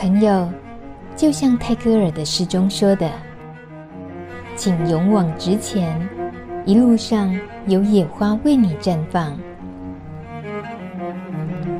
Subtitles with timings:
[0.00, 0.50] 朋友，
[1.14, 3.12] 就像泰戈尔的诗中说的
[4.56, 6.08] ：“请勇往直前，
[6.64, 9.38] 一路上有野花为你绽放。”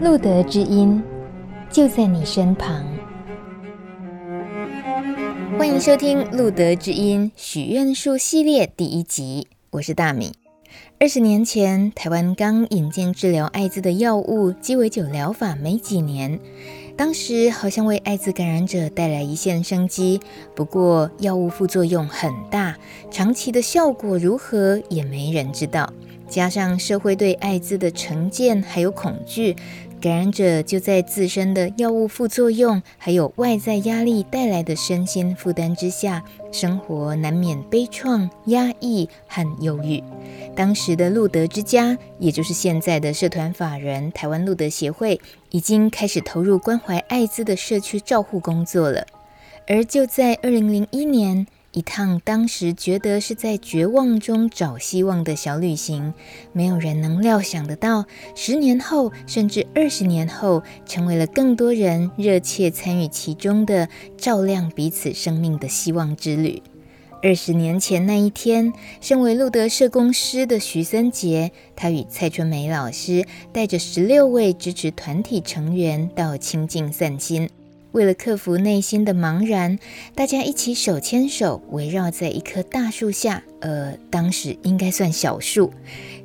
[0.02, 1.02] 路德之音
[1.70, 2.84] 就在你身旁。
[5.58, 10.32] 欢迎收听《路德之音许愿树》系列第一集，我是大米。
[11.00, 16.38] 二十年前，台湾刚引进治疗艾滋的药物鸡尾酒疗法没几年，
[17.00, 20.20] 当时好像为艾滋感染者带来一线生机。
[20.54, 22.76] 不过，药物副作用很大，
[23.10, 25.90] 长期的效果如何也没人知道。
[26.28, 29.56] 加上社会对艾滋的成见还有恐惧。
[30.00, 40.02] 感染者就在自身的药物副作用，还有外在压力带来的身心负担之下，生活难免悲怆、压抑和忧郁。
[40.56, 49.06] 当时的路德之家，也就是现在的社团法人台湾路德协会，已经开始投入关怀艾滋的社区照护工作了。
[49.66, 56.12] 而就在二零零一年，一趟当时觉得是在绝望中找希望的小旅行，
[56.52, 66.60] 没有人能料想得到，十年后甚至二十年后，成为了更多人热切参与其中的照亮彼此生命的希望之旅。
[67.22, 77.48] 二十年前那一天，身为路德社工师的徐森杰，他与蔡春梅老师带着十六位支持团体成员到清境散心。
[77.92, 79.78] 为了克服内心的茫然，
[80.14, 85.72] 大家一起手牵手，围绕在一棵大树下，呃，当时应该算小树，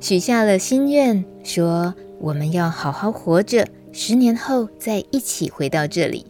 [0.00, 6.26] 许下了心愿，说我们要好好活着，十年后再一起回到这里。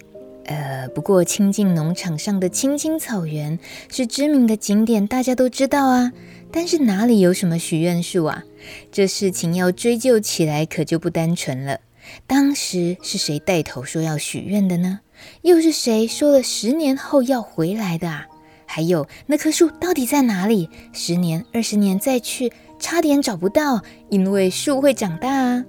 [0.47, 3.59] 呃，不过清境农场上的青青草原
[3.91, 6.13] 是知名的景点，大家都知道啊。
[6.53, 8.45] 但是哪里有什么许愿树啊？
[8.93, 11.81] 这事情要追究起来，可就不单纯了。
[12.29, 15.01] 当时是谁带头说要许愿的呢？
[15.43, 18.27] 又是谁说了十年后要回来的啊？
[18.67, 20.69] 还有那棵树到底在哪里？
[20.93, 25.65] 十年、二十年再去，差点找不到，因为树会长大啊！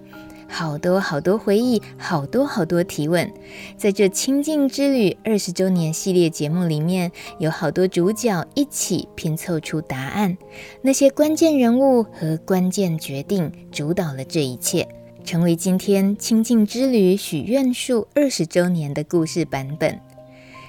[0.49, 3.31] 好多好多回忆，好多好多提问。
[3.77, 10.37] 在这清境之旅二十周年系列节目里面，有好多主角一起拼凑出答案。
[10.81, 14.87] 那些关键人物和关键决定主导了这一切。
[15.27, 19.99] 成为今天清境之旅许愿树二十周年的故事版本，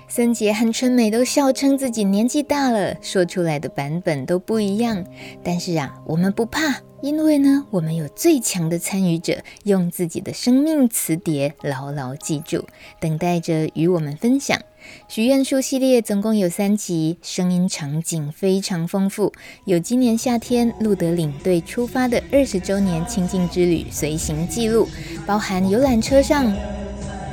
[0.09, 5.07] 森杰和春美都笑称自己年纪大了，说出来的版本都不一样。
[5.45, 12.67] 但是啊，我们不怕，因为呢，我们有最强的参与者，用自己的生命磁碟牢牢记住，
[12.99, 14.61] 等待着与我们分享。
[15.09, 19.33] 许愿树系列总共有三集，声音场景非常丰富。
[19.65, 24.89] 有今年夏天路德领队出发的二十周年亲近之旅随行记录，
[25.27, 26.53] 包含游览车上，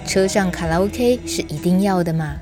[0.05, 2.35] 车上卡拉 OK 是一定要的嘛？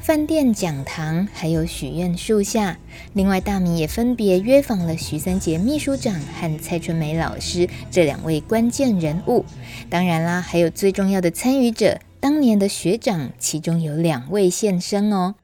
[0.00, 2.78] 饭店讲堂还有许愿树下。
[3.12, 9.44] 另外，大米也分别约访了徐三杰秘书长和蔡春梅老师这两位关键人物。
[9.90, 12.00] 当然啦，还有最重要的参与者。
[12.20, 15.36] 当年的学长，其中有两位现身哦。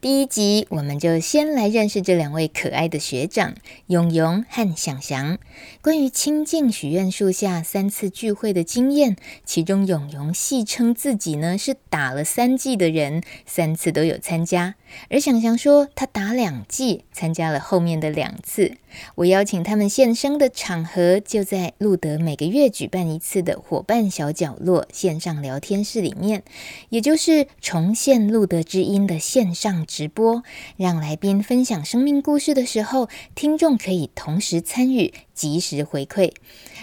[0.00, 3.54] 第一集，我们就先来认识这两位可爱的学长
[3.86, 5.38] 永永和祥祥。
[5.80, 14.74] 关于清境许愿树下三次聚会的经验，其中永永戏称自己呢是打了三季的人，三次都有参加。
[15.10, 18.76] 而祥祥说他打两季，参加了后面的两次。
[19.16, 26.42] 我邀请他们现身的场合就在路德每个月举办一次的伙伴小角落线上聊天室里面，
[26.88, 30.42] 也就是重现路德之音的线上直播，
[30.76, 35.12] 让来宾分享生命故事的时候，听众可以同时参与。
[35.38, 36.32] 及时回馈，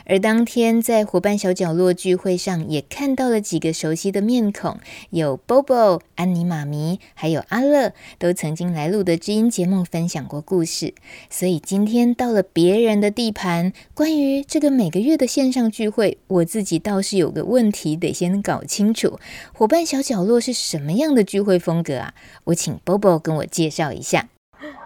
[0.06, 4.80] 而当天在伙伴小角落聚会上，也看到了几个熟悉的面孔，
[5.10, 10.94] 有 Bobo、安妮妈咪，还有阿乐，都曾经来录的知音节目分享过故事。
[11.30, 19.20] 所以今天到了别人的地盘，关于这个每个月的线上聚会，我自己倒是有个问题得先搞清楚：
[19.52, 22.14] 伙伴小角落是什么样的聚会风格啊？
[22.46, 24.30] 我请 Bobo 跟我介绍一下。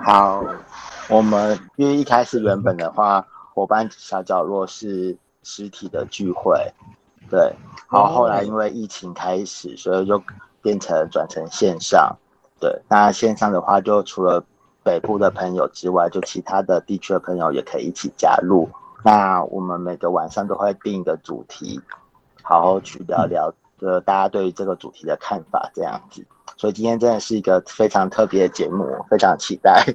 [0.04, 0.44] 好，
[1.08, 3.24] 我们因为一开始原本的话。
[3.60, 6.58] 伙伴小角落是实体的聚会，
[7.30, 7.54] 对，
[7.92, 10.24] 然后后来因为疫情开始，所以就
[10.62, 12.16] 变成转成线上，
[12.58, 12.82] 对。
[12.88, 14.42] 那线上的话，就除了
[14.82, 18.70] 北部的朋友之外，就其他的地区的朋友也可以一起加入。
[19.04, 21.82] 那我们每个晚上都会定一个主题，
[22.42, 26.26] 好好去聊聊，就大家对于这个主题的看法这样子。
[26.56, 29.86] 所以今天真的是一个非常特别的节目，非常期待。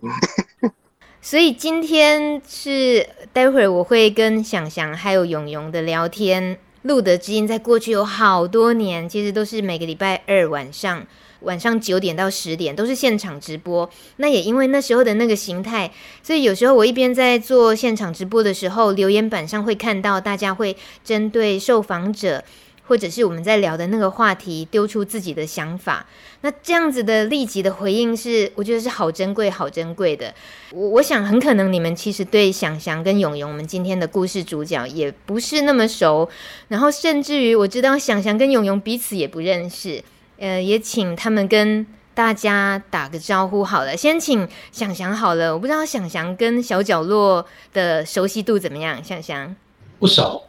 [1.25, 11.07] 所以今天是待会儿我会跟祥祥还有永永的聊天，露德之音在过去有好多年，其实都是每个礼拜二晚上。
[11.41, 15.91] 晚上九点到十点都是现场直播，那也因为那时候的那个形态，
[16.23, 22.45] 所以有时候我一边在做现场直播的时候，留言板上会看到大家会针对受访者
[22.87, 26.07] 或者是我们在聊的那个话题丢出自己的想法。
[26.43, 30.35] 那这样子的立即的回应是，我觉得是好珍贵、好珍贵的。
[30.73, 36.29] 我我想很可能你们其实对想翔跟勇勇我们今天的故事主角也不是那么熟，
[36.69, 40.03] 然后甚至于我知道想翔跟勇勇彼此也不认识。
[40.39, 43.97] 呃，也请他们跟大家打个招呼好了。
[43.97, 49.03] 先请想翔好了，我不知道想翔跟小角落的熟悉度怎么样？
[49.03, 49.55] 想翔
[49.99, 50.45] 不熟，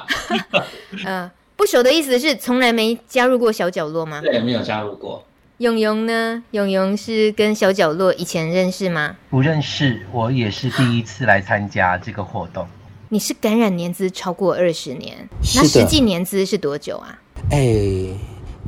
[1.06, 4.20] 呃，不熟的意思是从来没加入过小角落吗？
[4.20, 5.24] 对，没有加入过。
[5.58, 6.42] 永咏呢？
[6.50, 9.16] 永咏是跟小角落以前认识吗？
[9.30, 12.66] 不认识，我也是第一次来参加这个活动。
[13.08, 15.16] 你是感染年资超过二十年，
[15.54, 17.18] 那实际年资是多久啊？
[17.50, 18.14] 哎、欸。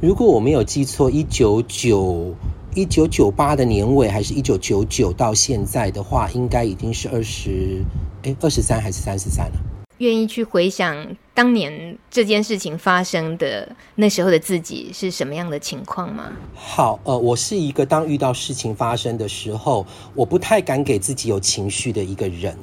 [0.00, 2.32] 如果我没有记错，一九九
[2.72, 7.82] 一九九八的年尾，还是一九九九到现在的话，应该已经是二十
[8.22, 9.54] 哎二十三还是三十三了？
[9.98, 10.96] 愿意去回想
[11.38, 16.24] 当年这件事情发生的那时候的自己是什么样的情况吗？
[16.52, 19.86] 好，呃，我是一个当遇到事情发生的时候，
[20.16, 22.58] 我不太敢给自己有情绪的一个人。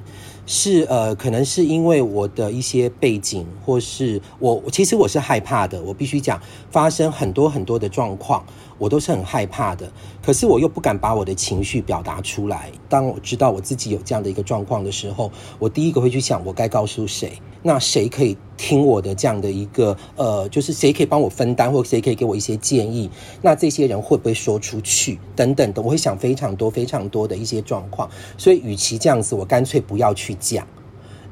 [0.45, 5.81] 是呃，可能是因为我的一些背景，或是我其实我是害怕的。
[5.81, 6.39] 我必须讲，
[6.69, 8.45] 发生很多很多的状况，
[8.77, 9.92] 我都是很害怕的。
[10.24, 12.72] 可是我又不敢把我的情绪表达出来。
[12.89, 17.33] 当我知道我自己有这样的一个状况的时候，我第一个会去想，我该告诉谁？
[17.62, 23.10] 那谁可以听我的这样的一个呃，就是谁可以帮我分担，或谁可以给我一些建议？
[23.42, 25.19] 那这些人会不会说出去？
[25.36, 28.10] 等等的，我会想非常多非常多的一些状况。
[28.38, 30.68] 所以，与其这样子，我干脆不要去讲。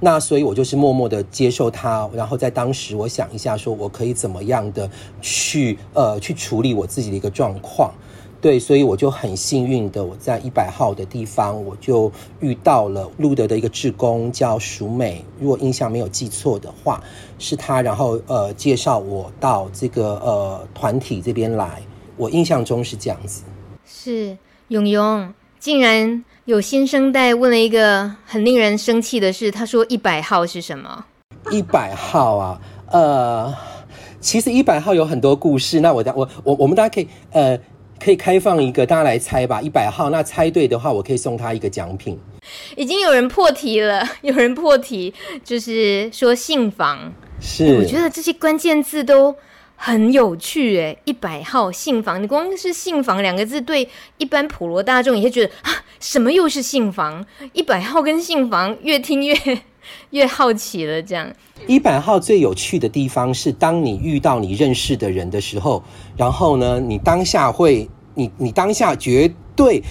[0.03, 2.09] 那所以，我就是默默的接受他。
[2.13, 4.89] 然后在当时，我想一下，说我可以怎么样的
[5.21, 7.89] 去呃去处理我自己的一个状况。
[8.41, 12.11] 对，所以我就很幸运的，我在一百号的地方，我就
[12.41, 15.23] 遇到了路德的一个志工，叫淑美。
[15.39, 17.01] 如果印象没有记错的话，
[17.39, 21.81] 是他，然后呃介绍我到这个呃团体这边来。
[22.17, 23.44] 我印象中是这样子。
[23.85, 25.33] 是永咏，
[25.63, 31.06] 竟然有新生代问了一个很令人生气的事，他说一百号是什么？
[31.51, 32.62] 一百号啊，
[32.92, 33.56] 呃，
[34.19, 35.80] 其实一百号有很多故事。
[35.80, 37.57] 那我我我我们大家可以呃。
[38.00, 39.62] 可以开放一个，大家来猜吧。
[39.62, 42.19] 一百号，那猜对的话，我可以送他一个奖品。
[42.75, 47.00] 已经有人破题了， 有人破题，就是说信访。
[47.39, 49.33] 是，我觉得这些关键字都
[49.85, 50.80] 很有趣。
[50.80, 57.25] 哎，一百号信房，你光是信房两个字，对一般普罗大众也会觉得啊，什么又是信房？
[57.51, 59.35] 一百号跟信房，越听越
[60.12, 61.01] 越好奇了。
[61.01, 61.30] 这样，
[61.68, 65.83] 一百号最有趣的地方是，当你遇到你认识的人的时候，
[66.15, 67.89] 然后呢，你当下会。
[68.15, 69.81] 你你当下绝对，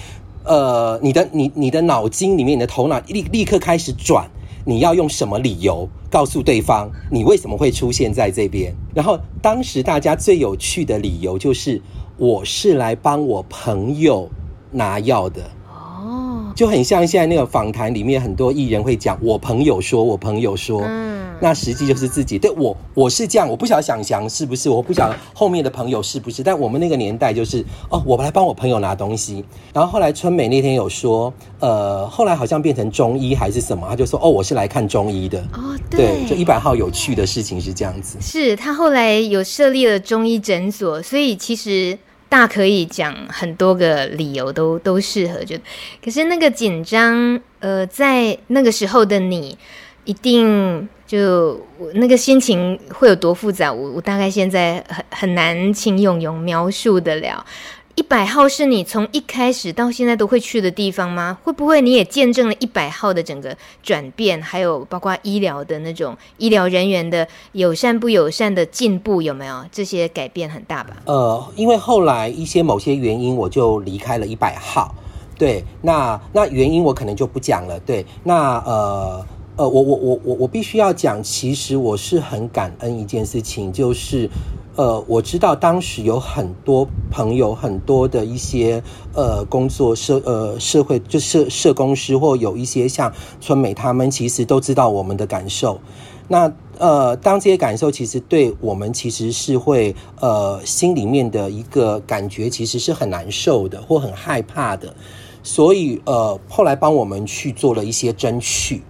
[0.45, 4.31] 呃，你的你你的脑筋里面，你的头脑立立刻开始转，
[4.65, 8.73] 你要用什么理由告诉对方你为什么会出现在这边？
[8.93, 11.81] 然后当时大家最有趣的理由就是，
[12.17, 14.29] 我是来帮我朋友
[14.71, 15.41] 拿药的。
[15.67, 20.81] 哦，就很像现在那个访谈里面很多艺人会讲，我朋友说，我朋友说。
[20.83, 21.12] 嗯
[21.43, 29.43] 那实际就是自己对我，我是这样，我不晓得想翔是不是，我不晓得后面的朋友是不是，但我们那个年代就是哦，我来帮我朋友拿东西。
[29.73, 35.41] 然后后来春美那天有说，呃，后来好像变成中医还是什么，他就说哦，我是来看中医的。
[35.51, 38.17] 哦，对，对，就一百号有趣的事情是这样子。
[38.21, 45.43] 是他后来有设立了中医诊所，所以其实大可以讲很多个理由都都适合。
[45.43, 45.57] 就
[46.01, 49.57] 可是那个紧张，呃，在那个时候的你
[50.05, 50.87] 一定。
[51.13, 57.45] 就我那个心情会有多复杂，我我大概现在很很难请永咏描述得了。
[57.93, 61.37] 一百号是你从一开始到现在都会去的地方吗？
[61.43, 69.63] 会不会你也见证了一百号的整个转变，还有包括医疗的那种医疗人员的友善不友善的进步有没有？
[69.71, 70.97] 这些改变很大吧？
[71.05, 74.95] 呃，因为后来一些某些原因，我就离开了一百号。
[75.37, 77.79] 对，那那原因我可能就不讲了。
[77.81, 79.23] 对，那呃。
[79.55, 84.27] 呃，我我我我我必须要讲，其实我是很感恩一件事情，就是，
[84.75, 88.81] 呃，我知道当时有很多朋友，很多的一些
[89.13, 95.79] 呃工作社呃社会就社社工师或有一些像春美他们，其实都知道我们的感受。
[96.27, 104.95] 那呃，当这些感受其实对我们其实是会呃心里面的一个感觉，其实是很难受的或很害怕的。
[105.43, 108.81] 所以呃，后来帮我们去做了一些争取。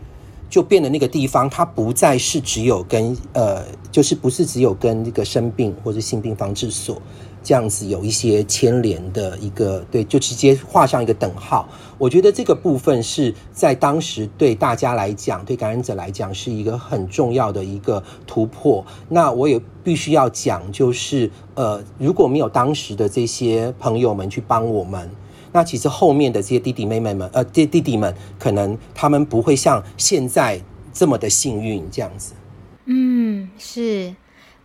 [0.53, 7.01] 就变得那个地方，它不再是只有跟呃，就是不是只有跟这个生病或者性病防治所
[7.41, 11.67] 这样子有一些牵连的一个，对，就直接画上一个等号。
[11.97, 18.85] 我觉得这个部分是在当时对大家来讲，对感染者来讲是一个很重要的一个突破。
[19.09, 25.09] 那我也必须要讲，就是呃，如果没有当时的这些朋友们去帮我们。
[25.53, 32.33] 那其实后面的这些弟弟妹妹们，呃，弟弟弟们，可能他们不会像现在这么的幸运这样子。
[32.85, 34.13] 嗯，是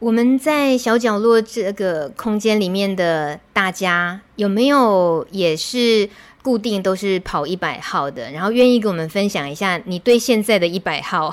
[0.01, 6.09] 我们在小角落这个空间里面的大家，有没有也是
[6.43, 8.33] 固定都是跑一百号的？
[8.33, 11.33] 然后愿意跟我们分享一下你对现在的一百号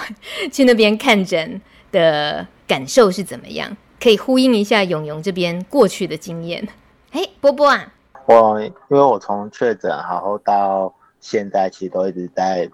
[0.52, 1.60] 去那边看诊
[1.92, 3.76] 的感受是怎么样？
[4.00, 6.68] 可以呼应一下永咏这边过去的经验。
[7.12, 7.94] 哎，波波啊。
[8.26, 12.70] 我因为我从确诊，然后到现在，其实都一直在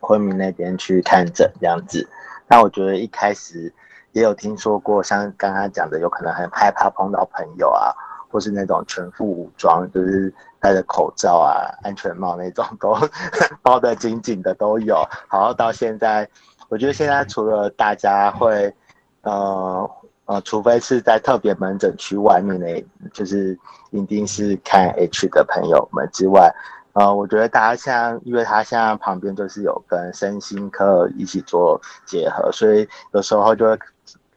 [0.00, 2.08] 昆明那边去看诊这样子。
[2.46, 3.72] 那我觉得一开始
[4.12, 7.92] 也有听说过，像刚刚讲的，有可能很害怕碰到朋友啊，
[8.30, 12.96] 或是那种全副武装，就是戴着口罩啊、安全帽那种，都
[13.60, 15.06] 包得紧紧的都有。
[15.30, 16.26] 然后到现在，
[16.70, 18.74] 我觉得现在除了大家会，
[19.22, 19.90] 呃。
[20.28, 23.58] 呃，除非是在特别门诊区外面的，就是
[23.92, 26.54] 一定是看 H 的朋友们之外，
[26.92, 33.78] 呃，我觉得大家像，因为他现在旁边就是有跟身心科一起做结合，所以有时候就会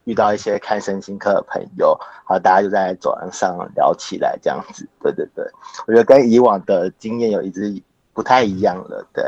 [0.05, 4.87] 遇到一些看身心科的朋友，好，大家就在走廊上聊起来这样子。
[5.01, 5.45] 对对对，
[5.87, 7.75] 我觉得跟以往的经验有一直
[8.13, 9.05] 不太一样了。
[9.13, 9.25] 对，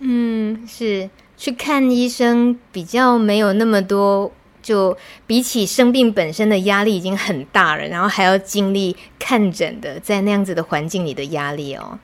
[0.00, 4.32] 嗯，是去看医生比较没有那么多。
[4.62, 11.98] 就比起生病本身的压力已经很大了，然后还要经历看诊的在那样子的环境里的压力哦。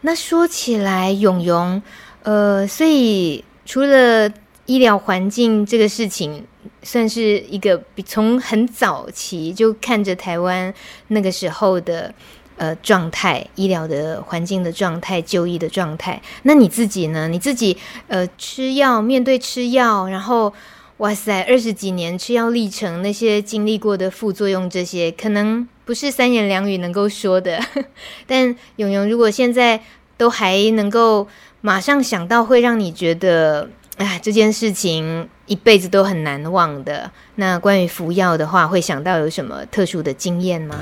[0.00, 1.82] 那说起来，永咏，
[2.22, 4.30] 呃，所以除了
[4.66, 6.44] 医疗环境这个事情，
[6.82, 10.72] 算是一个比从很早期就看着台湾
[11.08, 12.14] 那个时候的
[12.56, 16.22] 呃状态、医疗的环境的状态、就医的状态。
[16.44, 17.26] 那你自己呢？
[17.28, 20.54] 你自己呃吃药，面对吃药，然后。
[20.98, 27.60] 哇塞，二十几年吃药历程，那些经历过的副作用，这些可能不是三言两语能够说的。
[28.26, 29.80] 但永咏，如果现在
[30.16, 31.28] 都还能够
[31.60, 40.80] 马上想到会让你觉得，哎，这件事情一辈子都很难忘的，那关于服药的话，会想到有什么特殊的经验吗？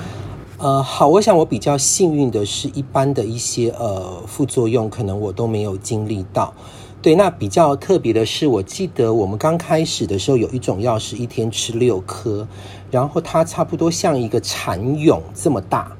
[0.57, 6.55] 呃，好，我想我比较幸运的是，一般的一些呃副作用，可能我都没有经历到。
[7.07, 12.49] 对，那比较特别的是，我记得我们刚开始的时候，有一种药是一天吃六颗，
[12.91, 15.93] 然后它差不多像一个蚕蛹这么大。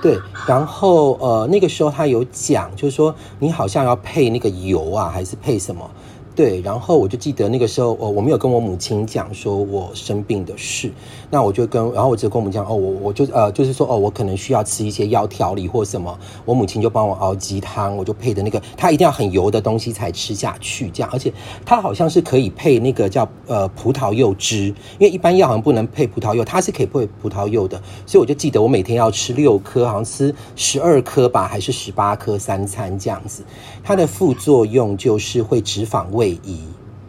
[0.00, 0.16] 对，
[0.46, 5.90] 然后呃，那个时候他有讲，就是说你好像要配那个油啊，还是配什么？
[6.38, 10.88] 对，然后我就记得那个时候，我我没有跟我母亲讲说我生病的事，
[11.30, 21.32] 那我就跟，然后我就跟我母亲讲，哦，我我就呃，就是说，哦，我可能需要吃一些药调理或什么，我母亲就帮我熬鸡汤，我就配的那个，它一定要很油的东西才吃下去，这样，而且
[21.66, 33.42] 它好像是可以配那个叫呃葡萄柚汁，因为一般药好像不能配葡萄柚，它是可以配葡萄柚的，所以我就记得我每天要吃六颗，好像吃十二颗吧，还是十八颗三餐这样子，
[33.88, 36.04] 它的副作用就是会脂肪。
[36.10, 36.60] 位移，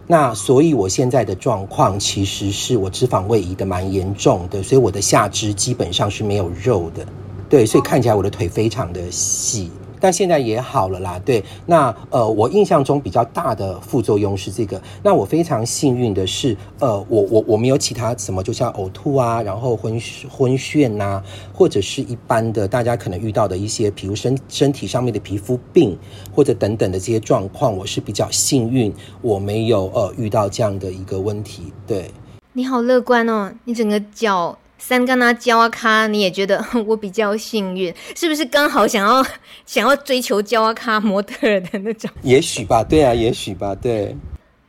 [0.08, 7.06] 那所以我现在的状况其实是我脂肪位移的蛮严重的，所以我的下肢基本上是没有肉的，
[7.50, 9.70] 对，所以看起来我的腿非常的细。
[10.00, 11.44] 但现在也好了啦，对。
[11.66, 14.82] 那呃，我印象中比较大的副作用是这个。
[15.04, 25.98] 那我非常幸运的是，呃，我我我没有其他什么，就像呕吐啊，然后昏昏眩呐、啊，或者是一般的大家可能遇到的一些，比如身身体上面的皮肤病
[26.34, 31.74] 或者等等的这些状况，我是比较幸运，我没有呃遇到这样的一个问题。
[31.86, 32.12] 对，
[32.54, 34.58] 你好乐观哦，你整个脚。
[34.80, 39.24] 三跟他交啊咖，你也觉得 我比较幸运，是不是刚好想要
[39.68, 42.10] 想要追求交啊咖模特的那种？
[42.24, 44.16] 也许吧，对啊，也许吧，对。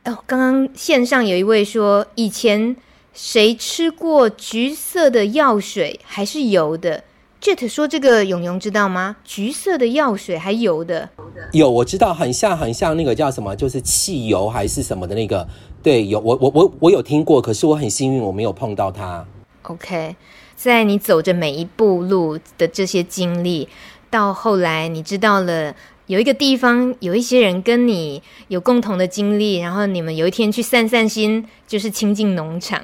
[0.05, 2.75] 哦，刚刚线上有一位说，以前
[3.13, 7.03] 谁吃过橘色的药水还是油的
[7.41, 9.15] ？Jet 说这个永永知道吗？
[9.23, 11.09] 橘色的药水还油的？
[11.53, 15.47] 有，我知道，很像很像那个叫什么，就是汽油还是什么的那个。
[15.83, 19.25] 对，有我我我我有听过，可是我很幸运，我没有碰到它。
[19.63, 20.15] OK，
[20.55, 23.69] 在你走着每一步路的这些经历，
[24.09, 25.75] 到后来你知道了
[26.07, 32.83] 有一个地方有一些人跟你有共同的经历，然后你们有一天去散散心，就是亲近农场。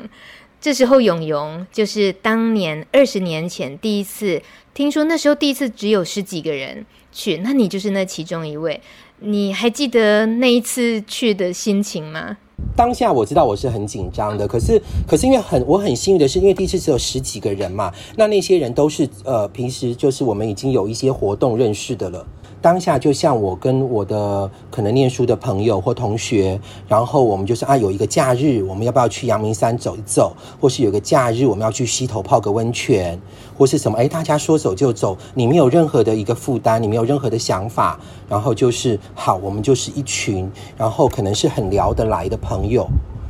[0.59, 4.41] 这时候永咏就是当年二十年前第一次
[4.73, 8.81] 听说，那时候第一次只有十几个人去，那你就是那其中一位。
[9.19, 12.37] 你还记得那一次去的心情吗？
[12.75, 22.25] 当下我知道我是很紧张的，可是可是因为很我很幸运的是，因为第一次只有十几个人嘛，那那些人都是呃平时就是我们已经有一些活动认识的了。
[22.67, 30.35] 当下就像我跟我的可能念书的朋友或同学，然后我们就是啊有一个假日，我们要不要去阳明山走一走？
[30.59, 33.17] 或是有个假日，我们要去溪头泡个温泉，
[33.57, 33.97] 或是什么？
[33.97, 37.97] 哎，大家说走就走，你没有任何的一个负担，你没有任何的想法，
[38.27, 42.85] 然后就是好，我们就是一群，然后可能是很聊得来的朋友，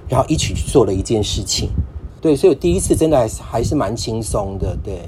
[0.10, 1.70] 然后一起去做了一件事情。
[2.20, 5.08] 对，所以我第一次真的还是还是蛮轻松的，对。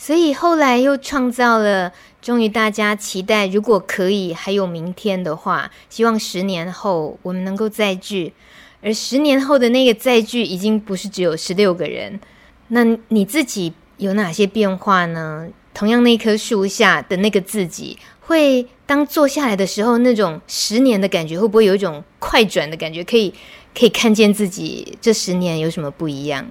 [0.00, 8.32] 所以后来又创造了，终于大家期待，如果可以还有明天的话，希望十年后我们能够再聚。
[8.80, 12.20] 而十年后的那个再聚，已经不是只有十六个人。
[12.68, 15.48] 那你自己有哪些变化呢？
[15.74, 23.02] 同样那棵树下的那个自己，会当坐下来的时候，那种十年的感觉，会不会有一种快转的感觉？
[23.02, 23.34] 可以
[23.76, 26.46] 可以看见自己这十年有什么不一样？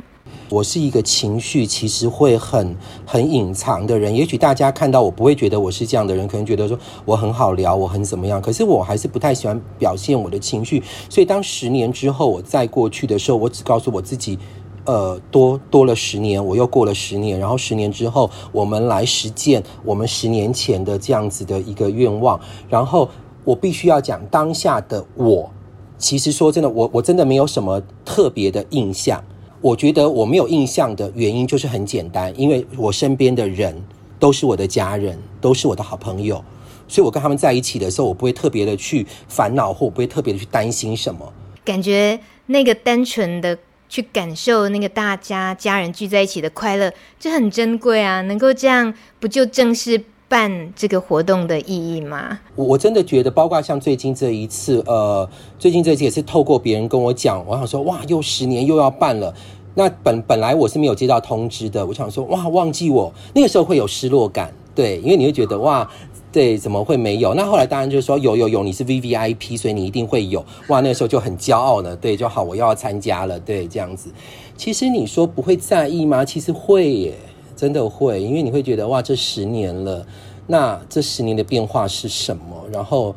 [0.50, 8.42] 我是一个情绪其实会很很隐藏的人，也许大家看到我不会觉得我是这样的人，可能觉得说我很好聊，我很怎么样。
[8.42, 14.40] 可是我还是不太喜欢表现我的情绪，所以当十年之后我再过去的时候，我只告诉我自己，
[14.86, 22.40] 呃，多多了十年，我又过了十年，然后十年之后我们来实践我们十年前的这样子的一个愿望。
[22.70, 23.10] 然后
[23.44, 25.52] 我必须要讲当下的我，
[25.98, 29.22] 其实说真的，我我真的没有什么特别的印象。
[29.68, 33.76] 我觉得我没有印象的原因就是很简单，因为我身边的人
[34.18, 36.42] 都是我的家人，都是我的好朋友，
[36.88, 41.34] 所以我跟他们在一起的时候，我不会特别的去烦恼，或我不会特别的去担心什么。
[41.66, 43.60] 感觉那个单纯的
[43.90, 48.22] 去感受那个大家家人聚在一起的快乐，这很珍贵啊！
[48.22, 52.40] 能够这样，不就正是办这个活动的意义吗？
[52.56, 59.34] 我我真的觉得，包括像最近这一次，呃，最近这一次也是透过别人跟我讲，我想说，哇，又十年又要办了。
[59.78, 65.88] 那本本来我是没有接到通知的，我想说，哇，忘记我那个时候会有失落感，对，因为你会觉得，哇，
[66.32, 67.36] 对，怎么会没有？
[67.36, 74.10] 那后来当然就是说，有有有，你是 VVIP，所以你一定会有，哇，那个时候就很骄傲了，对，就好，我又要参加了，对，这样子。
[74.58, 76.26] 其实你说不会在意吗？
[76.26, 77.14] 其实会耶。
[77.56, 80.06] 真的会，因为你会觉得哇，这十年了，
[80.46, 82.56] 那这十年的变化是什么？
[82.72, 83.16] 然后，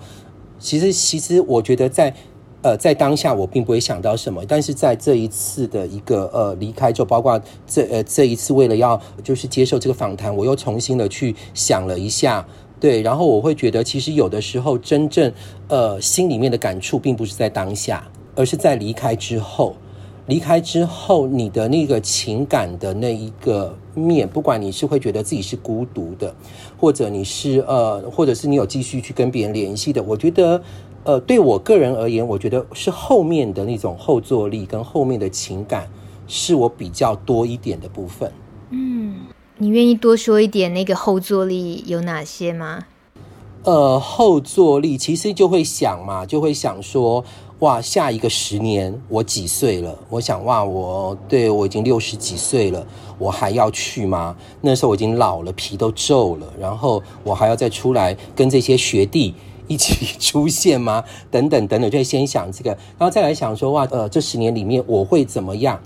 [0.58, 2.14] 其实其实我觉得在
[2.62, 12.46] 呃在当下我并不会想到什么，但是在这一次的一个呃离开就包括这呃这一次为了要就是接受这个访谈，我又重新的去想了一下，
[12.78, 15.32] 对，然后我会觉得其实有的时候真正
[15.68, 19.74] 呃心里面的感触并不是在当下，而是在离开之后。
[20.26, 26.32] 离开之后，你的那个情感的那一个面，不管你是会觉得自己是孤独的，
[26.78, 30.62] 或者你是呃，或者是你有继续去跟别人联系的，我觉得，
[31.04, 35.88] 呃，对我个人而言，我觉得是后面的那种后坐力跟后面的情感，
[36.26, 38.30] 是我比较多一点的部分。
[38.70, 39.20] 嗯，
[39.58, 42.84] 你愿意多说一点那个后坐力有哪些吗？
[43.64, 47.24] 呃，后坐力其实就会想嘛，就会想说。
[47.60, 49.94] 哇，下一个十年我几岁了？
[50.08, 52.86] 我想哇，我对我已经六十几岁了，
[53.18, 54.34] 我还要去吗？
[54.62, 59.34] 那时候我已经老了，皮都皱了，然后我还要再出来跟这些学弟
[59.70, 61.04] 一起出现吗？
[61.30, 65.80] 等等等等，就会先想这个，然后再来想说哇，呃，这十年里面我会怎么样？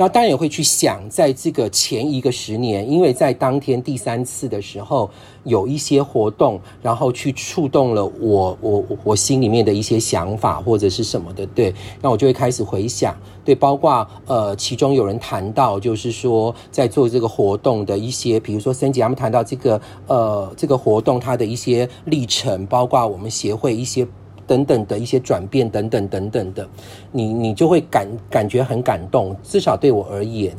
[0.00, 5.10] 然后当然也会去想，在这个前一个十年，因为在当天第三次的时候，
[5.44, 24.08] 有一些活动，然后去触动了我我我心里面的一些想法或者是什么的，对，那我就会开始回想，对，包括呃，其中有人谈到，就是说在做这个活动的一些，比如说森姐他们谈到这个呃这个活动它的一些历程，包括我们协会一些。
[24.50, 26.68] 等等的一些转变，等等等等的，
[27.12, 30.52] 你你就会感感觉很感动，至少对我而言，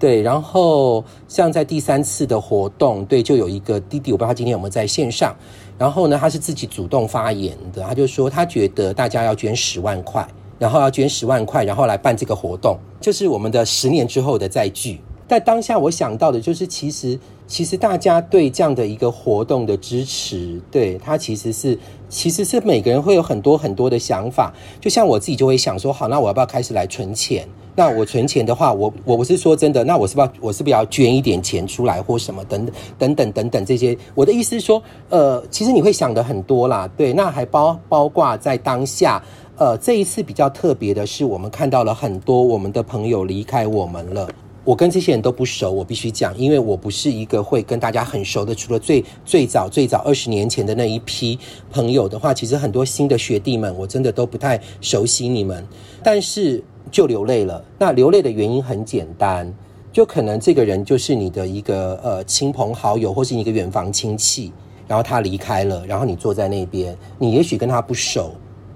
[0.00, 0.20] 对。
[0.20, 5.32] 然后像在第三次的活动，对，就有一个弟弟，我不知道他今天有没有在线上。
[5.78, 10.26] 然后呢，他是自己主动发言的，他就说他觉得大家要捐十万块，
[10.58, 15.00] 然后要捐十万块，然后来办这个活动，就是我们的十年之后的再聚。
[15.28, 21.76] 在当下，我想到的就是，其实其实大家对这样的一个活动的支持，对他其实是
[22.08, 24.52] 其实是每个人会有很多很多的想法。
[24.80, 27.46] 就像我自己就会想说，好，那我要不要开始来存钱？
[27.78, 33.96] 那我存钱的话，我我不是说真的，那我是不是要我是不是要捐一点钱出来或什么等等等等等等这些？
[34.14, 39.22] 我的意思是说，呃，其实你会想的很多啦，对，那还包包括在当下，
[39.58, 44.26] 呃，这一次比较特别的是，我们看到了很多我们的朋友离开我们了。
[44.66, 48.52] 我跟这些人都不熟，我必须讲，因为我不是一个会跟大家很熟的。
[48.52, 51.38] 除了最最早最早二十年前的那一批
[51.70, 55.64] 朋友的话，其实很多新的学弟们，我真的都不太熟悉你们。
[56.02, 57.64] 但是就流泪了。
[57.78, 59.54] 那流泪的原因很简单，
[59.92, 64.52] 就可能这个人就是你的一个呃亲朋好友，或是一个远房亲戚，
[64.88, 68.32] 然后他离开了，然后你坐在那边，你也许跟他不熟，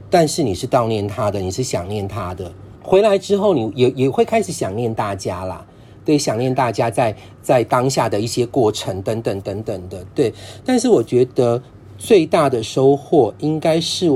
[0.08, 2.52] 但是你是悼念他的，你是想念他的。
[2.80, 5.66] 回来之后，你也也会开始想念大家啦。
[6.04, 10.32] 对，想念大家在在当下的一些过程等等等等的，对。
[10.64, 11.62] 但是我觉得
[11.98, 14.10] 最大的收获应该是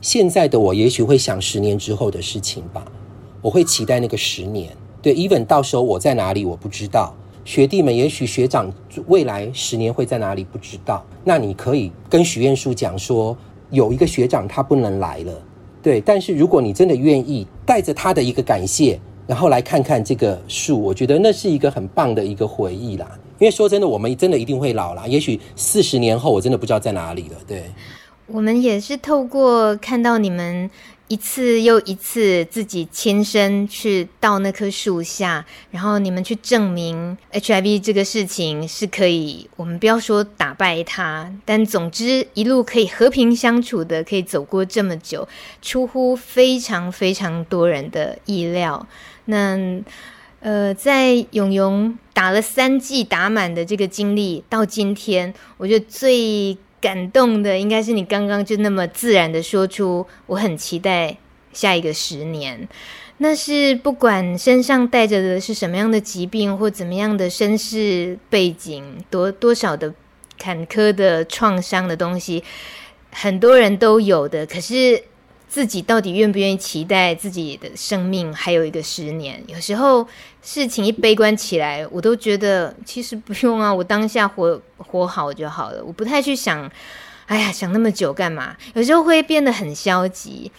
[0.00, 2.84] 现在的我，也许会想十年之后的事情吧。
[3.42, 4.74] 我会期待那个十年。
[5.02, 8.72] 对，even 到时候我在哪里我不知道，学弟们也许学长
[9.06, 11.04] 未来十年会在哪里不知道。
[11.22, 13.36] 那你可以跟许愿树讲说，
[13.70, 15.32] 有一个学长他不能来了，
[15.82, 16.00] 对。
[16.00, 18.98] 但是如果你真的愿意带着他的一个感谢。
[19.26, 23.06] 然后来看看这个树，我觉得那是一个很棒的一个回忆啦。
[23.38, 25.06] 因为说真的，我们真的一定会老啦。
[25.06, 27.36] 也许四十年后，我真的不知道在哪里了。
[27.46, 27.64] 对，
[28.26, 30.70] 我们也是透过看到你们。
[31.08, 45.28] 一次又一次，自己亲身去到那棵树下，然后你们去证明 HIV 这个事情是可以，我们不要说打败它，但总之一路可以和平相处的，可以走过这么久，
[45.62, 48.84] 出乎非常非常多人的意料。
[49.26, 49.56] 那
[50.40, 56.58] 呃，在永永打了三剂打满的这个经历到今天，我觉得最。
[56.78, 61.16] 感动的应该是你刚刚就那么自然的说出，我很期待
[61.52, 62.68] 下一个十年。
[63.16, 69.92] 那是不管身上带着的是什么样的疾病或怎么样的身世背景，多多少的
[70.38, 72.44] 坎坷的创伤的东西，
[73.10, 74.46] 很多人都有的。
[74.46, 75.02] 可是。
[75.48, 79.42] 自己到底愿不愿意期待自己的生命还有一个十年？
[79.46, 80.06] 有时候
[80.42, 85.82] 事情一悲观起来，我都觉得其实不用啊，我当下活活好就好了。
[85.84, 86.70] 我不太去想，
[87.26, 88.56] 哎呀，想那么久干嘛？
[88.74, 90.50] 有时候会变得很消极。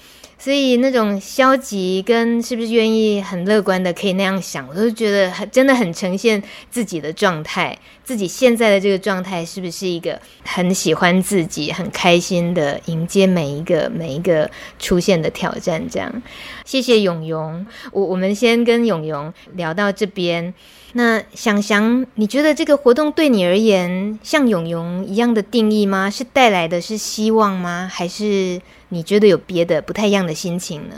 [0.48, 15.86] 所以那种消极跟是不是愿意很乐观的可以那样想，我都觉得很真的很呈现自己的状态，自己现在的这个状态是不是一个很喜欢自己、很开心的迎接每一个每一个出现的挑战？
[15.90, 16.24] 这样，
[16.64, 20.54] 谢谢永永，我我们先跟永永聊到这边。
[20.94, 26.10] 那想想，你觉得这个活动对你而言像永永一样的定义吗？
[26.10, 27.92] 是带来的是希望吗？
[27.92, 28.62] 还是？
[28.90, 30.96] 你觉得有别的不太一样的心情呢？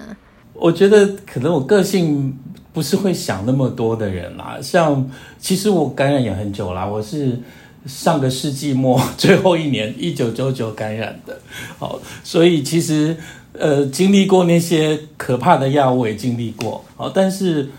[0.53, 2.37] 我觉得可能我个性
[2.73, 4.59] 不是会想那么多的人啦。
[4.61, 7.39] 像其实我感染也很久啦，我是
[7.85, 11.39] 上个世纪末 最后一年一九九九感染的。
[11.77, 13.15] 好，所以其实
[13.53, 16.83] 呃经历过那些可怕的药物也经历过。
[16.95, 17.69] 好，但是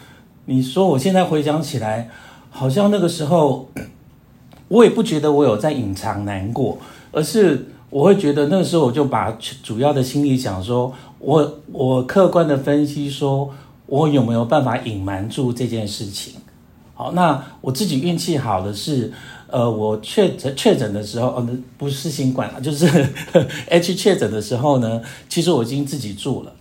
[0.46, 2.09] 你说我现在回想起来，
[2.51, 3.70] 好像那个时候
[4.68, 6.79] 我也不觉得我有在隐藏难过，
[7.12, 7.68] 而是。
[7.90, 13.53] 我会觉得那个时候我就把主要的心理想说，我我客观的分析说，
[13.87, 16.35] 我有没有办法隐瞒住这件事情？
[16.94, 19.12] 好，那我自己运气好的是，
[19.48, 22.87] 呃，我确诊确诊的时候，呃，不是新冠了，就是
[23.68, 26.53] H 确诊的时候呢，其实我已经自己住了，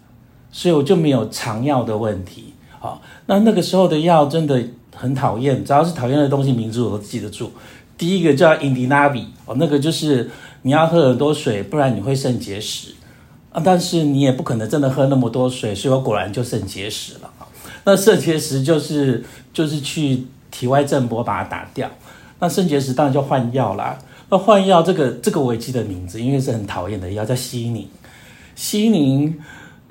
[0.51, 2.55] 所以我就没有长药的问题。
[2.79, 4.63] 好，那那个时候的药真的
[4.95, 7.51] 很讨厌，只要是讨厌的东西名字我都记得住。
[7.99, 10.27] 第一个叫 Indinavi，哦，那个就是。
[10.61, 12.93] 你要喝很多水，不然你会肾结石
[13.51, 13.61] 啊！
[13.63, 17.29] 但是你也不可能真的喝那么多水，所以我果然就肾结石了。
[17.85, 21.89] 那肾结石就是就是去体外震波把它打掉。
[22.39, 23.97] 那肾结石当然就换药啦。
[24.29, 27.87] 那换药这个这个我也记得名字，因为是很讨厌的药，叫西宁。
[28.55, 29.39] 西宁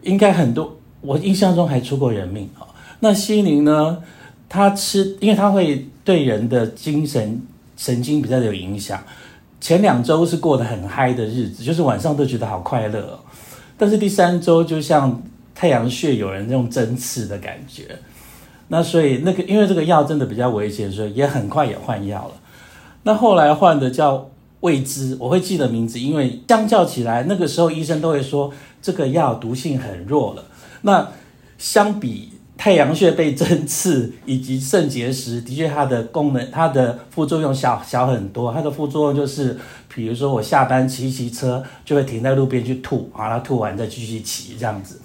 [0.02, 2.68] 应该很多，我印象中还出过人命啊。
[3.00, 4.02] 那西宁呢，
[4.48, 7.42] 它吃，因为它会对人的精神
[7.76, 9.02] 神经比较有影响。
[9.60, 13.18] 前两周是过得很嗨的日子，就是晚上都觉得好快乐。
[13.76, 15.22] 但是第三周就像
[15.54, 17.98] 太阳穴有人用针刺的感觉，
[18.68, 22.34] 那所以那个因为这个药真的比较危险，所以也很快也换药了。
[23.02, 30.44] 那后来换的叫未知，我会记得名字，因为相较起来，那个时候医生都会说这个药毒性很弱了。
[30.82, 31.08] 那
[31.58, 32.32] 相比。
[32.58, 38.52] 太阳穴被针刺以及肾结石，的确它的功能、它的副作用小小很多。
[38.52, 39.56] 它的副作用就是，
[39.94, 45.00] 比如说我下班骑骑车，就会停在路边去吐，然后吐完再继续骑这样子。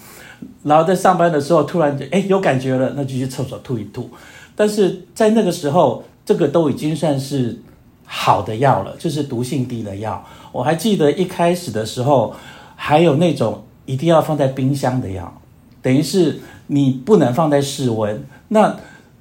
[0.63, 4.09] 然后在上班的时候突然就哎有感觉了，那就去厕所吐一吐。
[4.55, 7.61] 但是在那个时候，这个都已经算是
[8.03, 10.25] 好的药了，就是毒性低的药。
[10.51, 12.33] 我还记得一开始的时候，
[12.75, 15.39] 还有那种一定要放在冰箱的药，
[15.83, 16.39] 等于是。
[16.67, 18.77] 你不能放在室温，那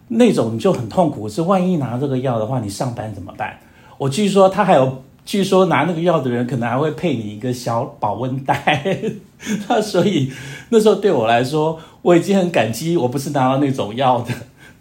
[0.09, 1.29] 那种你就很痛苦。
[1.29, 3.59] 是万一拿这个药的话，你上班怎么办？
[3.99, 9.01] 我据说他还有，据说拿那个药的人可能还会配你一个小保温袋。
[9.69, 10.33] 那所以
[10.69, 14.33] 那时候对我来说，我已经很感激，我不是拿到那种药的。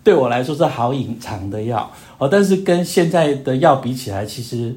[0.04, 4.76] 对我来说是好隐藏的药哦，但是跟现在的药比起来，其实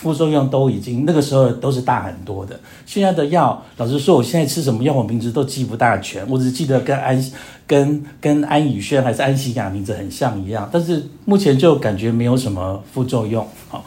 [0.00, 2.58] 副作用都已经那个时候都是大很多的。
[2.86, 7.32] 现在的药，老实说，我现在吃什么药，我名字都记不大全，我只记得跟安
[7.66, 13.46] 跟跟安以轩还是安心亚名字很像一样，但是目前就感觉没有什么副作用。
[13.68, 13.84] 好，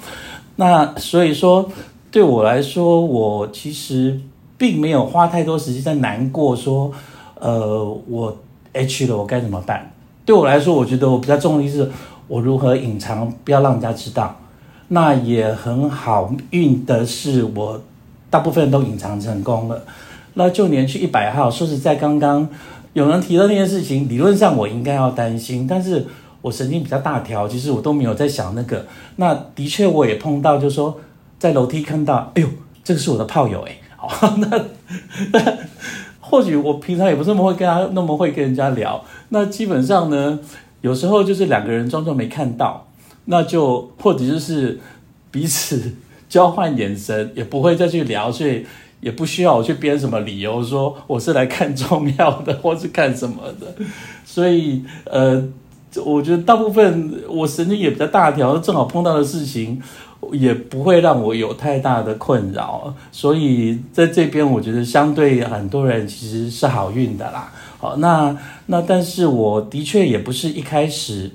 [0.58, 1.68] 那所以说
[2.12, 4.20] 对我来说，我其实
[4.56, 6.92] 并没有花太多时间在难过，说
[7.40, 8.38] 呃我
[8.74, 9.92] H 了，我该怎么办？
[10.26, 11.90] 对我来说，我觉得我比较重要的是
[12.28, 14.40] 我如何隐藏，不要让人家知道。
[14.90, 17.82] 那也很好运的是，我
[18.30, 19.84] 大部分都隐藏成功了。
[20.36, 22.48] 那就连去一百号，说实在，刚刚
[22.94, 26.06] 有人提到那件事情，理论上我应该要担心，但是
[26.42, 28.86] 我神经比较大条，其实我都没有在想那个。
[29.16, 31.00] 那的确我也碰到，就是说
[31.38, 32.48] 在楼梯看到，哎呦，
[32.84, 34.66] 这个是我的炮友哎，好， 那
[35.32, 35.58] 那。
[36.26, 40.40] 或许我平常也不是那么会跟他那么会跟人家聊，那基本上呢，
[40.82, 42.88] 有时候就是两个人装作没看到，
[43.26, 44.80] 那就或者就是
[45.32, 45.94] 彼此
[46.30, 48.66] 交换眼神，也不会再去聊，所以
[49.02, 53.76] 也不需要我去编什么理由说我是来看中药的，或是干什么的，
[54.26, 55.44] 所以呃，
[56.06, 59.82] 我觉得大部分我神经也比较大条，正好碰到的事情。
[60.32, 67.52] 也不会让我有太大的困扰，所以在这边我觉得相对很多人其实是好运的啦。
[67.78, 68.34] 好，那
[68.68, 71.30] 那但是我的确也不是一开始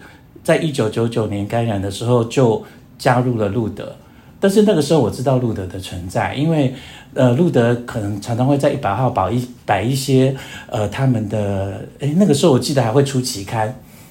[0.49, 2.65] 在一九九九年感染的时候就
[2.97, 3.95] 加入了路德，
[4.41, 6.75] 但是那个时候我知道路德的存在，因为
[7.13, 10.35] 呃路德可能常常会在一百号摆一摆一些
[10.71, 13.67] 呃他们的诶，那个时候我记得还会出期刊，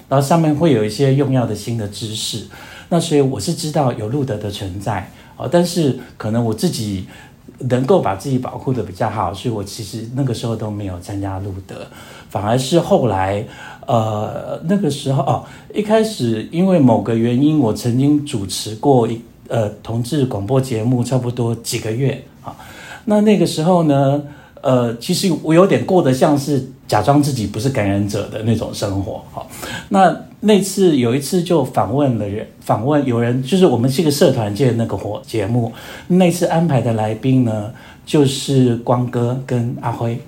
[0.07, 2.45] 然后上面会有一些用药的新的知识。
[2.89, 7.07] 那所以我是知道有路德的存在哦，但是可能我自己
[7.61, 11.87] 能够把自己保护得比较好，所以我其实那个时候都没有参加路德，
[12.29, 13.43] 反而是后来
[13.87, 22.55] 呃那个时候哦，一开始因为某个原因，我曾经主持过一呃同志广播节目，差不多几个月啊，
[23.05, 24.21] 那那个时候呢，
[24.61, 29.49] 呃，其实我有点过得像是假装自己不是感染者的那种生活，好，
[29.89, 30.15] 那。
[30.39, 35.73] 那次有一次就访问了人，访问有人就是我们是一个社团界的那个活节目，
[36.07, 37.71] 那次安排的来宾呢，
[38.05, 40.19] 就是光哥跟阿辉。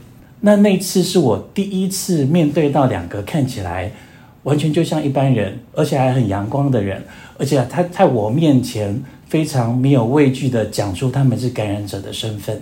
[0.41, 3.91] 那那次是我第一次面对到两个看起来
[4.43, 7.03] 完全就像一般人，而且还很阳光的人，
[7.37, 12.61] 而且他在我面前非常没有畏惧的讲出他们是感染者的身份，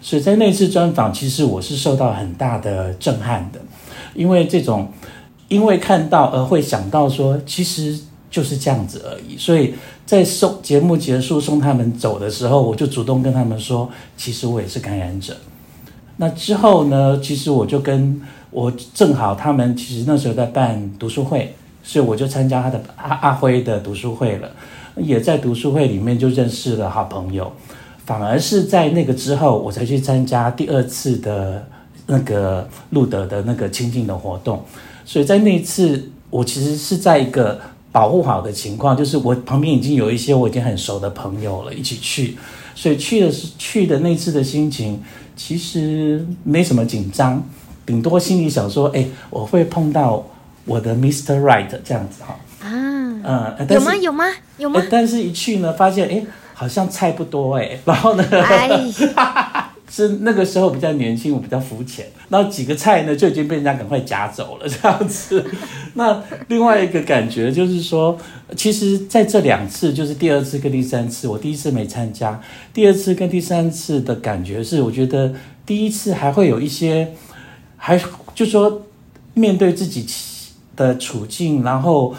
[0.00, 3.60] 所以在那次专访，其实我是受到很大的震撼的，
[4.14, 4.88] 因为这种。
[5.48, 7.98] 因为看到而会想到说，其实
[8.30, 9.34] 就是这样子而已。
[9.38, 9.72] 所以
[10.04, 15.34] 在送节目结束送他们走的时候，我就主动跟他们说，其实我也是感染者。
[16.18, 24.50] 那之后呢，其实我就跟我正好他们其实那时候在办读书会，所以我就参加他的阿阿辉的读书会了，
[24.96, 27.50] 也在读书会里面就认识了好朋友。
[28.04, 31.66] 反而是在那个之后，我才去参加第二次的
[32.06, 34.64] 那个路德的那个亲近的活动。
[35.04, 37.60] 所以在那一次，我其实是在一个
[37.92, 42.36] 保护好的情况，就是我旁边已经有一些我已经很熟的朋友了，一起去。
[42.74, 45.02] 所以去的是去的那次的心情，
[45.38, 47.42] 其实没什么紧张，
[47.86, 50.22] 顶多心里想说，哎，我会碰到
[50.66, 51.40] 我的 Mr.
[51.40, 52.36] Right 这样子哈。
[52.60, 53.94] 啊，嗯，有吗？
[53.94, 54.24] 有吗？
[54.58, 54.82] 有吗？
[54.90, 56.22] 但是一去呢，发现哎，
[56.52, 58.24] 好像菜不多哎，然后呢？
[58.30, 58.68] 哎
[60.06, 65.44] 是那个时候比较年轻，我比较肤浅，然后几个菜呢就已经被人家赶快夹走了这样子。
[65.94, 68.16] 那另外一个感觉就是说，
[68.56, 72.40] 其实在这两次，就是第二次跟第三次，我第一次没参加，
[72.72, 75.34] 第二次跟第三次的感觉是，我觉得
[75.66, 77.14] 第一次还会有一些，
[77.76, 78.00] 还
[78.34, 78.82] 就说
[79.34, 80.06] 面对自己
[80.76, 82.14] 的处境，然后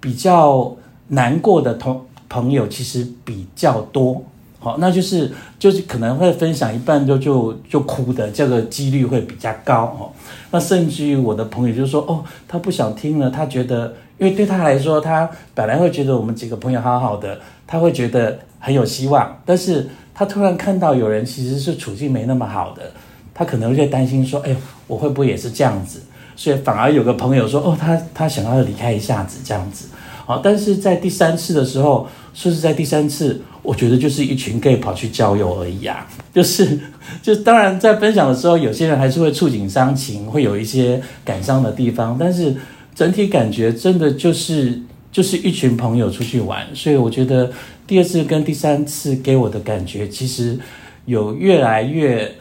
[0.00, 0.76] 比较
[1.08, 4.24] 难过的同朋友其实比较多。
[4.62, 10.12] 好，那就是就是可能会分享一半就就就哭的这个几率会比较高哦。
[10.52, 19.36] 那甚至于我的朋友就说哦，他不想听了，他觉得因为对他来说，他本来会觉得我们几个朋友好好的，他会觉得很有希望。
[19.44, 22.92] 但是他突然看到有人其实是处境没那么好的，
[23.34, 24.54] 他可能会担心说，哎，
[24.86, 26.00] 我会不会也是这样子？
[26.36, 29.88] 所以反而有个朋友说，哦，他他想要离开一下子这样子。
[30.24, 33.42] 好，但是在第三次的时候，说是在第三次。
[33.62, 36.78] 我觉得就是一群 gay 跑去郊游而已啊， 就是，
[37.22, 42.16] 就当然在分享的时候，有些人还是会触景伤情，会有一些感伤的地方。
[42.18, 42.54] 但是
[42.94, 47.52] 整体感觉真的就是就是一群朋友出去玩，所以我觉得
[47.86, 50.58] 第二次跟第三次给我的感觉，其实
[51.06, 52.32] 有越来越。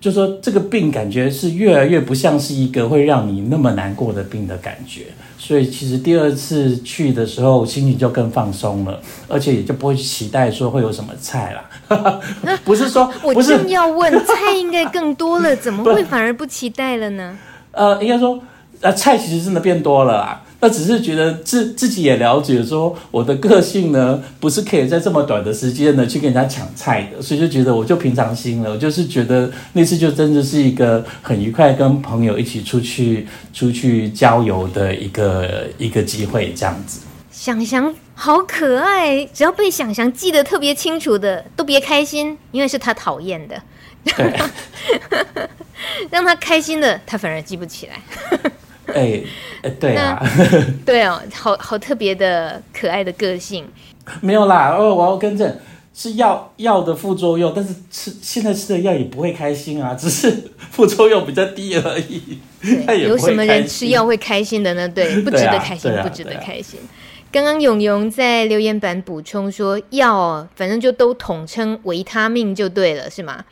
[0.00, 5.02] 就说这个病感觉是越来越不像是一个会让你那么难过的病的感觉，
[5.36, 12.20] 所以其实第二次去的时候心情就更放松了，而且也就不会期待说会有什么菜啦。
[12.64, 17.36] 不是说 我正要问菜应该更多了，怎么会反而不期待了呢？
[17.72, 18.40] 呃，应该说
[18.80, 20.42] 呃菜其实真的变多了啦。
[20.62, 28.70] 那只是觉得自自己也了解，说我的个性呢，不是可以在这么短的时间呢去跟人家抢菜的，所以就觉得我就平常心了。
[28.70, 37.00] 我就是觉得那次就真的是一个很愉快，跟朋友一起出去出去郊游的一个一个机会，这样子。
[37.30, 43.62] 想想好可爱，只要被想想记得特别清楚的，都别开心，因为是他讨厌的。
[44.04, 44.38] 对，
[46.10, 48.02] 让他开心的，他反而记不起来。
[48.94, 49.22] 哎，
[49.62, 50.22] 哎，对啊，
[50.84, 53.64] 对哦，好好特别的可爱的个性。
[54.20, 55.56] 没有啦，哦，我要更正，
[55.94, 62.38] 是药药的副作用，但是吃现在吃的药也不会开心啊， 只是副作用比较低而已。
[63.02, 64.88] 有什么人吃药会开心的呢？
[64.88, 66.80] 对， 不值得开心，啊啊、不值得开心。
[67.32, 73.44] 刚刚永永在留言板补充说，药反正就都统称维他命就对了，是吗？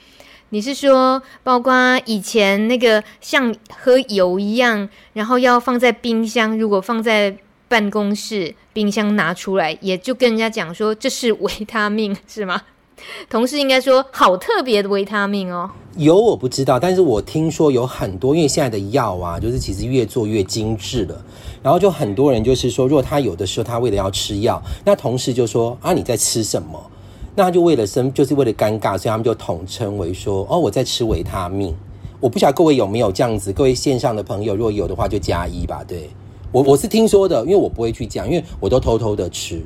[0.51, 7.37] 你是说，包括以前那个像喝油一样，然后要放在冰箱，如果放在
[7.69, 12.63] 办公室冰箱拿出来，也就跟人家讲说这是维他命，是吗？
[13.31, 15.71] 同事应该说好特别的维他命哦。
[15.97, 21.25] 油我不知道，但是我听说有很多，因为现在的药啊，就是其实越做越精致了，
[21.63, 26.91] 然后就很多人就是说，如果他有的时候他为了要吃药，那同事就说啊，你在吃什么？
[27.39, 31.73] 那他就为了生，就是为了尴尬，所以他们就统称为说：“哦，我在吃维他命。”
[32.19, 35.85] 我不晓得各位有没有这样子，各位线上的朋友，如果有的话就加一吧。
[35.87, 36.11] 对，
[36.51, 39.63] 我我是听说的，因为我不会去讲，因为我都偷偷的吃。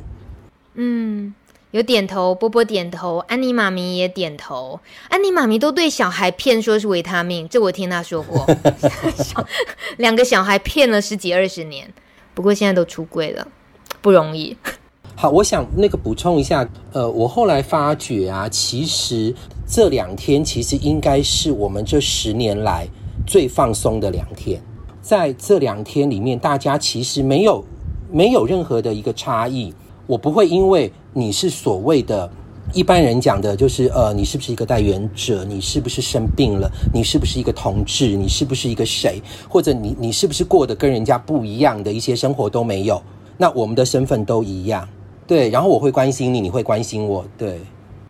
[0.75, 1.35] 嗯，
[1.71, 4.79] 有点头，波波点头，安妮妈咪也点头。
[5.09, 8.47] 安妮妈咪都对小孩骗说是维他命，这我听她说过。
[9.97, 11.91] 两个小孩骗了十几二十年，
[12.35, 13.49] 不过现在都出柜了，
[14.03, 14.59] 不容易。
[15.15, 19.33] 好，我想那个补充一下，呃，我后来发觉啊，其实
[19.67, 22.89] 这两天其实应该是我们这十年来
[23.27, 24.61] 最放松的两天。
[25.01, 27.65] 在这两天里面，大家其实没有
[28.11, 29.73] 没有任何的一个差异。
[30.07, 32.29] 我不会因为你是所谓的
[32.73, 43.01] 一般人讲的，就是呃，你是不是一个带原者，你是不是生病了，你是不是一个同志，你是不是一个谁，或者你你是不是过得跟人家不一样的一些生活都没有。
[43.39, 44.89] 那我们的身份都一样。
[45.33, 47.25] 对，然后我会关心你，你会关心我。
[47.39, 47.59] 对，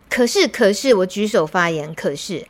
[0.09, 2.45] 可是可是我举手发言，可是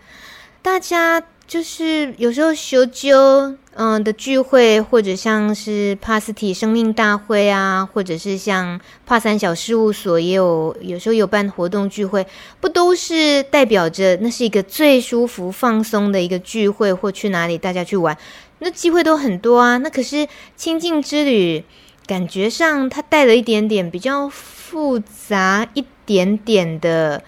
[0.64, 12.26] 大家就是有时候修纠嗯的聚会，或者像是帕斯提生命大会啊，或者是像帕三小事务所也有有时候有办活动聚会，
[12.60, 18.18] 不都是代表着那是一个最舒服放松的一个聚会，或去哪里大家去玩，
[18.58, 19.78] 那机会都很多啊。
[19.78, 21.64] 那可是清静之旅。
[22.06, 24.28] 感觉上，它带了一点点比较
[24.74, 27.22] 复杂一点点的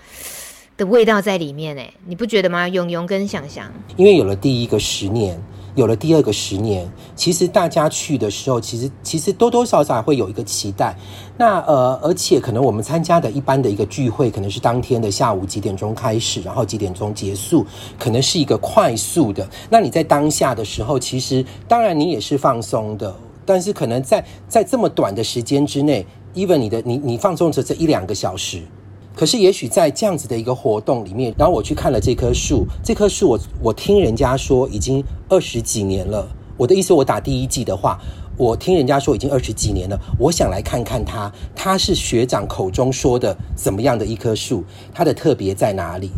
[0.76, 2.68] 的味道在里面，哎，你不觉得吗？
[2.68, 5.40] 永永跟想想，因为有了第一个十年，
[5.76, 10.98] 有了第二个十年，其实大家去的时候，其实其实多多少少会有一个期待。
[11.38, 17.64] 那呃，而且可能我们参加的一般的一个聚会，可能是当天的下午几点钟开始，然后几点钟结束，
[18.00, 19.48] 可能是一个快速的。
[19.70, 23.16] 那你在当下的时候，其实当然你也是放松的。
[23.48, 26.04] 但是可能在在这么短的时间之内
[26.36, 28.62] ，even 你的你你放纵着这一两个小时，
[29.16, 36.28] 可是也许在这样子的一个活动里面，然后我去看了这棵树，这棵树我我听人家说已经二十几年了。
[36.58, 38.00] 我的意思，我打第一季的话，
[38.38, 40.00] 我听人家说已经二十几年了。
[40.18, 46.12] 我想来看看它，它是学长口中说的怎么样的一棵树，它的特别在哪里？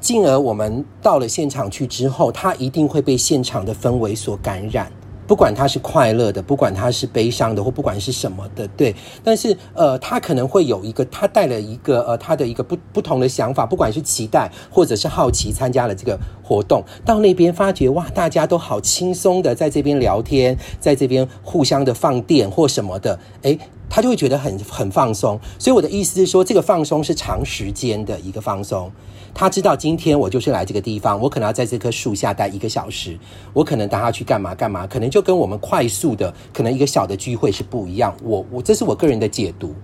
[0.00, 4.90] 进而我们到了现场去之后，它一定会被现场的氛围所感染。
[5.26, 8.94] 不管他是快乐的，不管他是悲伤的，或不管是什么的，对。
[9.24, 23.58] 但是，呃，他可能会有一个，他带了一个，呃，他的一个不不同的想法，不管是期待或者是好奇，参加了这个活动，到那边发觉哇，大家都好轻松的在这边聊天，在这边互相的放电或什么的，诶，
[23.90, 25.40] 他就会觉得很很放松。
[25.58, 28.90] 所以我的意思是说，这个放松是长时间的一个放松。
[29.38, 33.18] 他知道今天我就是来这个地方，我可能要在这棵树下待一个小时，
[33.52, 38.16] 我可能带他去干嘛干嘛，可能就跟我们快速的可能一个小的聚会是不一样。
[38.22, 39.74] 我我这是我个人的解读。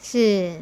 [0.00, 0.52] 是，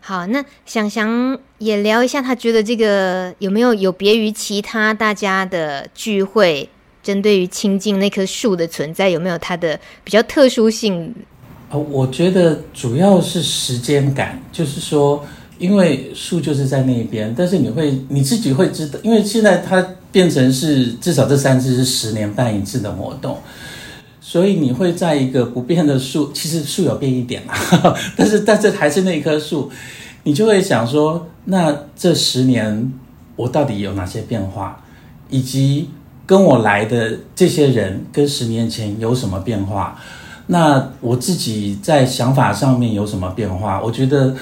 [0.00, 6.68] 好，那想想也聊一下，他觉得这个有没有有别于其他大家的聚会
[7.02, 11.14] 针对于亲近那棵树的存在，有没有它的比较特殊性？
[11.70, 15.24] 哦，我觉得主要是时间感，就是说，
[15.58, 23.38] 因为树就是在那边，但是你会你自己会知道，因为现在它变成是至少这三次是十年办一次的活动，
[24.20, 29.70] 所以你会在一个不变的树，其实树有变一点啦，但是但是还是那棵树，
[30.24, 32.92] 你就会想说，那这十年
[33.36, 34.82] 我到底有哪些变化，
[35.30, 35.88] 以及
[36.26, 40.00] 跟我来的这些人跟十年前有什么变化？
[40.46, 43.80] 那我自己在想法上面有什么变化？
[43.82, 44.34] 我觉得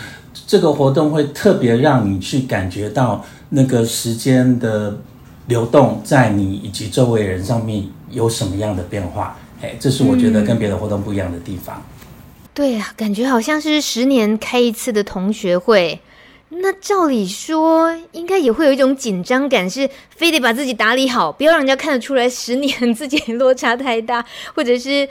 [0.47, 4.99] 这个活动会特别让你去感觉到那个时间的
[5.47, 9.37] 流动，在你以及周围人上面有什么样的变化。
[9.61, 11.77] 哎，这是我觉得跟别的活动不一样的地方。
[11.77, 16.01] 嗯，对啊，感觉好像是十年开一次的同学会。
[16.49, 24.25] 那照理说，应该也会有一种紧张感，是非得把自己打理好，不要让人家看得出来十年自己落差太大，
[24.55, 25.09] 或者是。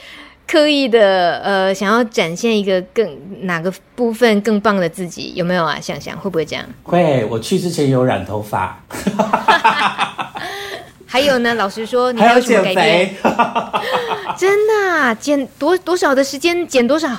[0.48, 3.08] 刻意的呃，想要展现一个更
[3.46, 5.80] 哪个部分更棒的自己，有没有啊？
[5.80, 6.66] 想想会不会这样？
[6.84, 8.84] 会，我去之前有染头发。
[11.06, 13.16] 还有呢，老实说，你还有什么改变？
[14.38, 16.68] 真的啊，减多多少的时间？
[16.68, 17.10] 减多少？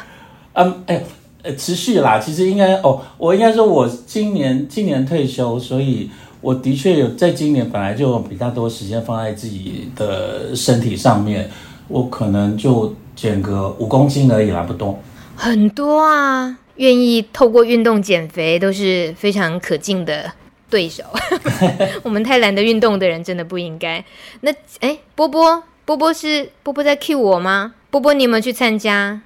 [0.52, 1.02] 嗯，哎，
[1.42, 2.18] 呃，持续啦。
[2.18, 6.10] 其实应该哦，我应该说，我今年今年退休，所以
[6.42, 11.50] 我的确有在今年本来就比较多时间放在自己的身体上面，
[11.88, 12.94] 我可能就。
[13.14, 14.98] 减个五公斤而已啦，不多。
[15.36, 20.30] 很多啊，愿意透过运动减肥都是非常可敬的
[20.70, 21.02] 对手。
[22.02, 24.04] 我们太懒得运动的人真的不应该。
[24.40, 27.74] 那哎，波波，波波是波波在 cue 我吗？
[27.90, 29.20] 波波，你有没有去参加？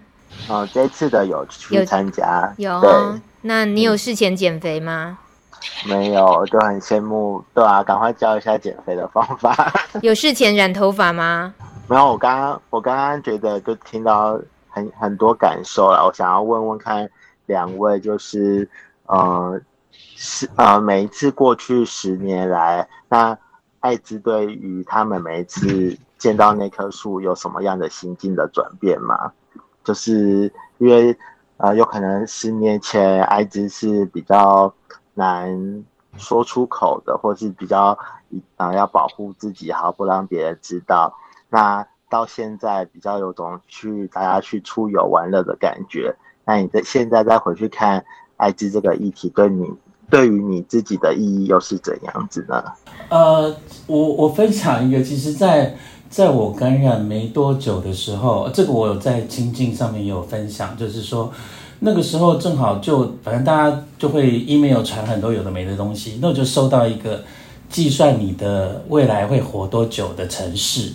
[0.49, 2.53] 哦，这次的有去参加。
[2.57, 5.19] 有，有对那你有事前减肥吗？
[5.87, 7.43] 没有，就很羡慕。
[7.55, 9.73] 对啊，赶快教一下减肥的方法。
[10.03, 11.55] 有事前染头发吗？
[11.89, 14.37] 没有，我刚刚我刚刚觉得就听到
[14.69, 17.09] 很很多感受了，我想要问问看
[17.47, 18.69] 两位，就是
[19.07, 19.61] 呃
[19.93, 23.39] 是呃每一次过去十年来，那
[23.79, 29.33] 艾滋对于他们每一次见到那棵树有什么样的心境的转变吗？
[29.85, 31.17] 就是因为
[31.59, 34.75] 呃有可能十年前艾滋是比较
[35.15, 35.85] 难
[36.17, 37.97] 说出口的，或是比较
[38.57, 41.17] 啊、呃、要保护自己，好不让别人知道。
[41.49, 46.15] 那到现在比较有种去大家去出游玩乐的感觉。
[46.45, 48.05] 那你在现在再回去看
[48.37, 49.69] 艾滋这个议题，对你
[50.09, 52.63] 对于你自己的意义又是怎样子呢？
[53.09, 53.57] 呃，
[53.89, 55.77] 我我分享一个，其实在，
[56.09, 61.33] 在我感染没多久的时候，这个我有在清境上面也有分享，就是说
[61.81, 67.25] 那个时候正好就反正大家就会 email 传很多有的没的东西，那我就收到一个
[67.69, 70.93] 计算你的未来会活多久的城市。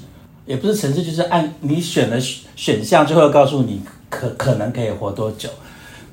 [0.51, 5.47] 也不是城市，就是按你选的选项，就会告诉你可可能可以活多久。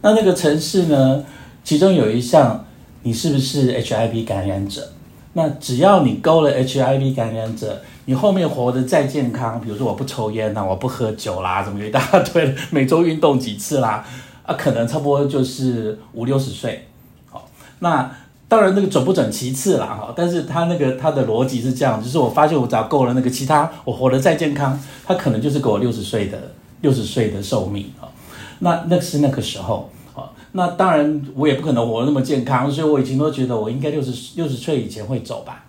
[0.00, 1.24] 那那个城市呢，
[1.64, 2.64] 其中有一项，
[3.02, 4.92] 你是不是 HIV 感染者？
[5.32, 12.00] 那只要你勾了 HIV 感染者，你后面活得再健康，比如说我不抽烟呐，我不喝酒啦，怎么一大
[12.32, 14.06] 堆，每周运动几次啦，
[14.44, 16.86] 啊，可能差不多就是五六十岁。
[17.28, 17.48] 好，
[17.80, 18.08] 那。
[18.48, 28.08] 当然，那个准不准其次啦，哈，但是他那个他的逻辑是这样，就是我发现我只要够了那个其他，我活得再健康，他可能就是给我六十岁的六十岁的寿命啊。
[28.60, 35.66] 那那是那个时候啊，那当然我也不可能活得那么健康，所以我以前都觉得我应该六十六十岁以前会走吧，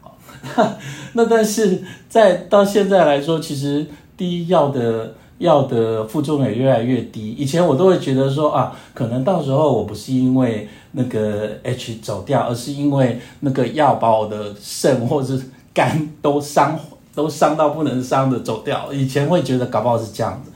[0.55, 0.77] 啊，
[1.13, 5.15] 那但是在到现在来说，其实第一要的。
[5.39, 7.33] 药的副作用也越来越低。
[7.37, 16.79] 以前我都会觉得说啊，可能到时候我不是因为那个 H 走掉，而是因为那个药把我的肾或者是肝都伤，
[17.13, 18.91] 都伤到不能伤的走掉。
[18.93, 20.51] 以前会觉得搞不好是这样子，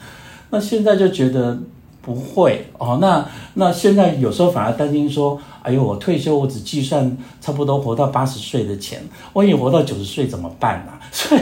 [0.49, 1.57] 那现在就觉得。
[2.05, 10.91] 不会哦，那那现在有时候反而担心说，哎呦，我退休我只计算差不多活到八十岁的钱，万一活到九十岁怎么办呢？
[11.13, 11.41] 所以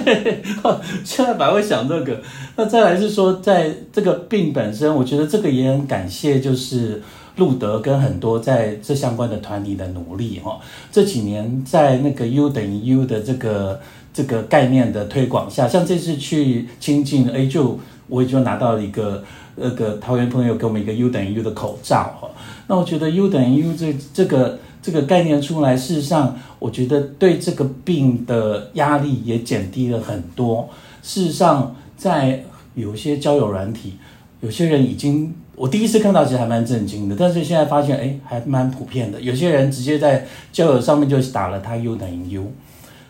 [1.04, 2.22] 现在反而会想这个。
[2.56, 7.02] 那再来是说，在这个病本身，我觉得这个也很感谢，就是
[7.42, 10.60] 路德跟很多在这相关的团体的努力哈。
[10.92, 13.80] 这几年在那个 U 等于 U 的这个
[14.14, 19.24] 这个概念的推广下，像这次去亲近，哎，就我也就拿到了一个。
[19.54, 22.30] 那个桃园朋友给我们一个 U 等于 U 的口罩哈，
[22.68, 30.70] 那我觉得 U 等于 U 这这个这个概念出来，事实上我觉得对这个病的压力也减低了很多。
[31.04, 33.96] 事实上，在有些交友软体，
[34.42, 42.52] 有些人已经我第一次看到其实还蛮震惊的，但是现在发现哎还蛮普遍的，有些人直接在交友上面就打了他 U 等于 U，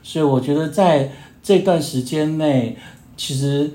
[0.03, 1.11] 所以我觉得在
[1.41, 2.77] 这段时间内。
[3.17, 3.71] 其实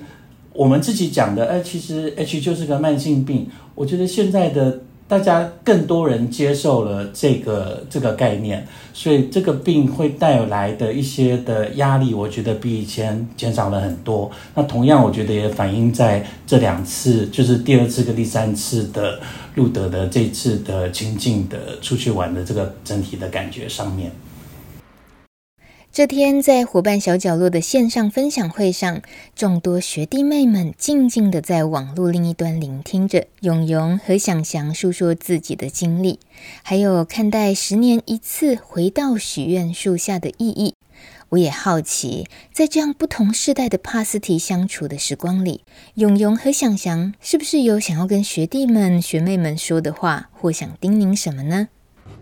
[0.53, 3.49] 我们自己讲的，哎，其实 H 就是个慢性病。
[3.75, 4.81] 我觉得现在的。
[5.09, 14.29] 大家更多人接受了这个这个概念，所以这个病会带来的一些的压力，我觉得比以前减少了很多。
[14.55, 19.21] 那同样，我觉得也反映在这两次，就是第二次跟第三次的
[19.55, 24.11] 路德的这次的亲近的出去玩的这个整体的感觉上面。
[25.97, 29.01] 这天，在伙伴小角落的线上分享会上，
[29.35, 36.19] 众多学弟妹们静静地在网络另一端聆听着永永和祥祥诉说自己的经历，
[36.63, 40.75] 还有看待十年一次回到许愿树下的意义。
[41.31, 45.63] 我也好奇，在这样不同世代的帕斯提相处的时光里，
[45.95, 51.69] 永永和祥祥是不是有想要跟学弟们、学妹们说的话，或想叮咛什么呢？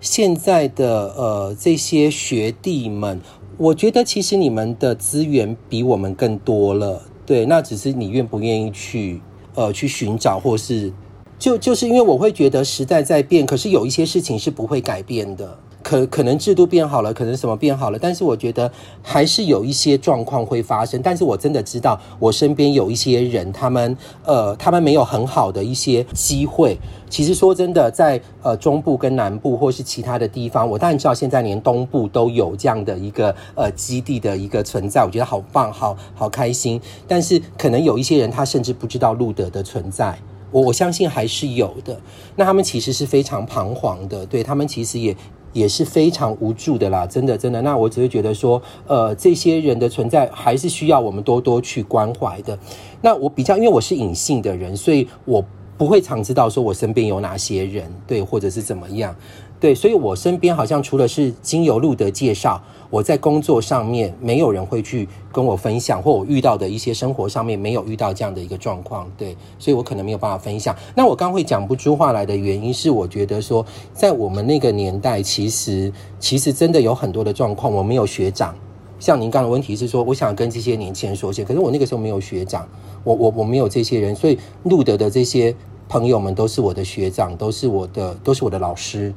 [0.00, 3.20] 现在的呃，这些学弟们。
[3.56, 9.20] 我觉得其实你们的资源比我们更多了，对，那只是你愿不愿意去，
[9.54, 10.92] 呃，去寻找，或是，
[11.38, 15.56] 就就是因为我会觉得时代在变，可是有一些事情是不会改变的。
[15.84, 18.72] 可可能制度变好了，可能什么变好了，但是我觉得
[19.02, 21.00] 还是有一些状况会发生。
[21.02, 26.76] 但是我真的知道，我身边有一些人，他们呃，他们没有很好的一些机会。
[27.10, 36.80] 其实说真的，在呃中部跟南部或是其他的地方，我当然知道现在连东部都有这样的一个呃基地的一个存在，我觉得好棒，好好开心。
[37.06, 40.18] 但是可能有一些人，他甚至不知道路德的存在。
[40.50, 42.00] 我我相信还是有的。
[42.36, 45.14] 那他们其实是非常彷徨的，对，他们其实也。
[45.54, 47.62] 也是非常无助的啦，真的真的。
[47.62, 52.58] 那我只是觉得说，呃，这些人的存在还是需要我们多多去关怀的。
[53.00, 55.42] 那我比较，因为我是隐性的人，所以我
[55.78, 59.16] 不会常知道说我身边有哪些人，对，或者是怎么样。
[59.64, 69.10] 对，所以我身边好像除了是经由路德介绍，我在工作上面没有人会去跟我分享，或我遇到的一些生活上面没有遇到这样的一个状况。
[69.16, 70.76] 对，所以我可能没有办法分享。
[70.94, 75.90] 那我刚会讲不出话来的原因是，我觉得说在我们那个年代，其实
[76.20, 78.54] 其实真的有很多的状况，我没有学长。
[79.00, 82.68] 像您刚的问题是说，我想跟这些年轻人说些，可是我那个时候没有学长，
[83.02, 85.56] 我我我没有这些人，所以路德的这些
[85.88, 89.10] 朋友们都是我的学长，都是我的都是我的老师。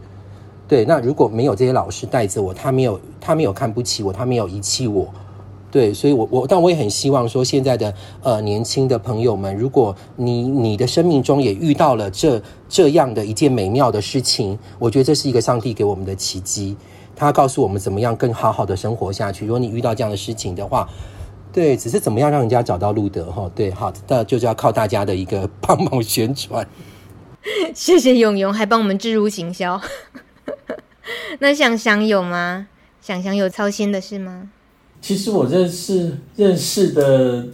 [0.67, 5.07] 对，那如果没有这些老师带着我，他没有，他没有看不起我，他没有遗弃我，
[5.71, 16.75] 对，所以我，我，但我也很希望说，现在的呃年轻的朋友们，如果你你的生命中也遇到了这这样的一件美妙的事情，我觉得这是一个上帝给我们的奇迹，
[17.15, 19.45] 他告诉我们怎么样更好好的生活下去。
[19.45, 20.85] 如果你遇到这样的事情的话，
[21.53, 26.67] 对，只是怎么样让人家找到路德哈，对，好，那就是要靠大家的一个 帮忙宣传。
[27.73, 29.79] 谢谢永咏，还帮我们置入行销。
[31.39, 32.67] 那想想有吗？
[33.01, 34.49] 想想有操心的事吗？
[35.01, 37.45] 其实我认识认识的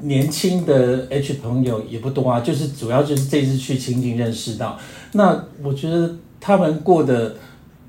[0.00, 4.76] 年轻的 H 朋友也不多啊，就是主要就是这次去清境认识到。
[5.12, 7.36] 那我觉得他们过得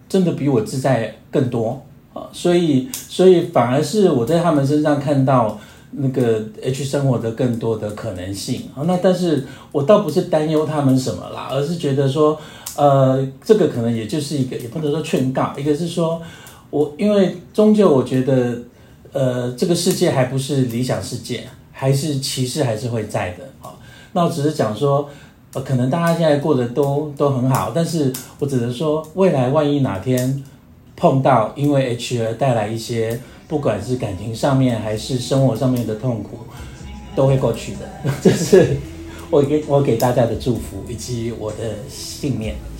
[0.08, 1.82] 真的比我自在更多
[2.14, 5.60] 啊，所以所以反而是我在他们身上看到
[5.92, 8.84] 那个 H 生活的更多的可能性啊。
[8.86, 12.40] 那但是我倒不是担忧他们什么啦，而是觉得说。
[12.80, 16.22] 呃，这个可能也就是一个，也不能说劝告，一个是说，
[16.70, 18.58] 我因为终究我觉得，
[19.12, 23.76] 呃，这个世界还不是理想世界，还是歧视还是会在的啊。
[24.14, 25.10] 那我只是讲说，
[25.52, 30.42] 呃，可能大家现在过得都都很好，但是我只能说，未来万一哪天
[30.96, 33.20] 碰到因为 H 而带来一些，
[33.50, 36.38] 不管是感情上面还是生活上面的痛苦，
[37.14, 37.80] 都会过去的，
[38.24, 38.78] 这是。
[39.32, 41.58] 我给我给大家的祝福以及我的
[41.88, 42.56] 信念，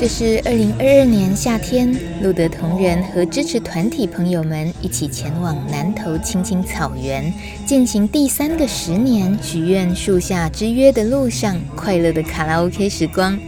[0.00, 7.30] 这是二零二二年夏天，路德同仁和支持团体朋友们一起前往南投青青草原，
[7.66, 13.38] 进行第三个十年许愿树下之约的路上，快乐的卡拉 OK 时光。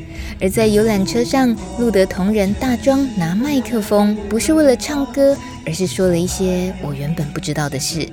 [0.42, 5.34] 而在游览车上，路德同仁大装拿麦克风，不是为了唱歌，
[5.64, 8.06] 而是说了一些我原本不知道的事。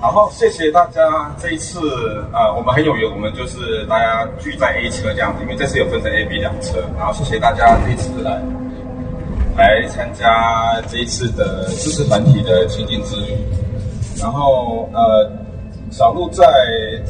[0.00, 1.34] 然后，谢谢大家。
[1.40, 1.80] 这一次，
[2.32, 6.84] 呃，我们很有缘，我们就是大家聚在 A 车这样子，因为这次有分成 A、B 两车。
[6.98, 8.40] 然后，谢谢大家这一次来
[9.56, 13.36] 来参加这一次的知识团体的亲近之旅。
[14.20, 15.30] 然后，呃，
[15.90, 16.44] 小鹿在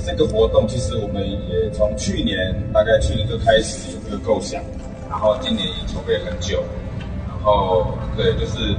[0.06, 4.62] 这个活动，其实我们也从去年大概去年就开始有这个构想，
[5.10, 6.62] 然后今年已经筹备很久。
[7.28, 8.76] 然后，对，就是。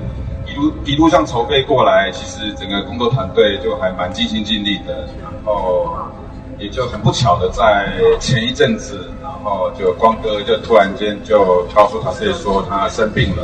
[0.58, 5.95] 一路一路上筹备过来，其实整个工作团队就还蛮尽心尽力的，然后
[6.58, 13.43] 也就很不巧的在前一阵子，然后就光哥就突然间就告诉他自己说他生病了，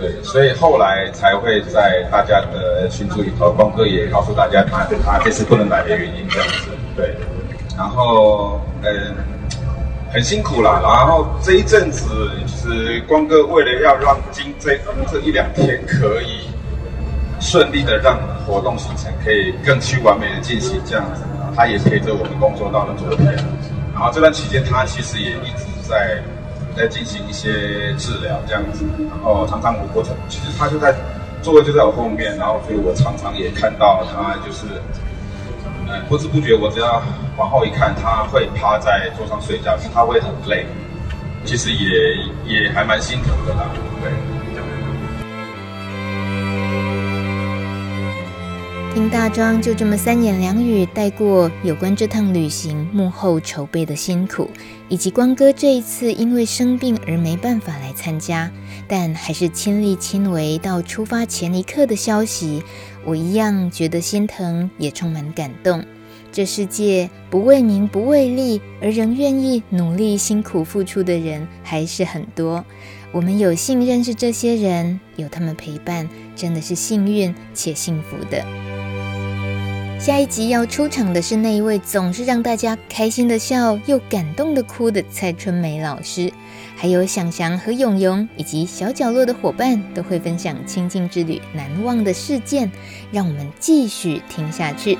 [0.00, 7.14] 对，所以后来才会在大家的群组里头，光哥也告诉大家他他这次不能来的原因这样子，对，
[7.76, 9.35] 然后嗯。
[10.12, 14.78] 很辛苦啦，然后这一阵子，其实光哥为了要让今这
[15.10, 16.48] 这一两天可以
[17.40, 21.22] 顺利的让活动行程可以更趋完美的进行，这样子，
[21.54, 23.34] 他也陪着我们工作到了昨天。
[23.92, 26.22] 然后这段期间，他其实也一直在
[26.76, 28.84] 在进行一些治疗，这样子。
[29.10, 30.94] 然后常常我过程，其实他就在
[31.42, 34.64] 座位就在我后面，然后所以我常常也看到他就是。
[36.08, 37.02] 不知不觉，我只要
[37.36, 40.66] 往后一看，他会趴在桌上睡觉，他会很累，
[41.44, 43.70] 其实也也还蛮心疼的啦。
[44.02, 44.12] 对。
[48.94, 54.50] 听大庄就这么三言两语带过有关这趟旅行幕后筹备的辛苦，
[54.88, 58.50] 以及光哥这一次因为生病而没办法来参加，
[58.88, 62.62] 但还是亲力亲为到出发前一刻的消息。
[63.06, 65.84] 我一样觉得心疼，也充满感动。
[66.32, 72.62] 这世界不为名不为利，而仍愿意努力辛苦付出的人还是很多。
[73.12, 78.44] 我们有幸认识这些人，有他们陪伴，真的是幸运且幸福的。
[79.98, 86.30] 下一集要出场的是那一位总是让大家开心的笑又感动的哭的蔡春梅老师。
[86.78, 92.70] 还有想翔和永永以及小角落的伙伴都会分享清境之旅难忘的事件，
[93.10, 94.98] 让我们继续听下去。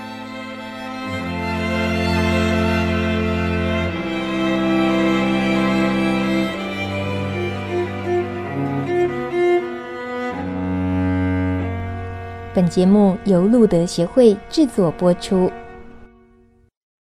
[12.54, 15.52] 本节目由路德协会制作播出。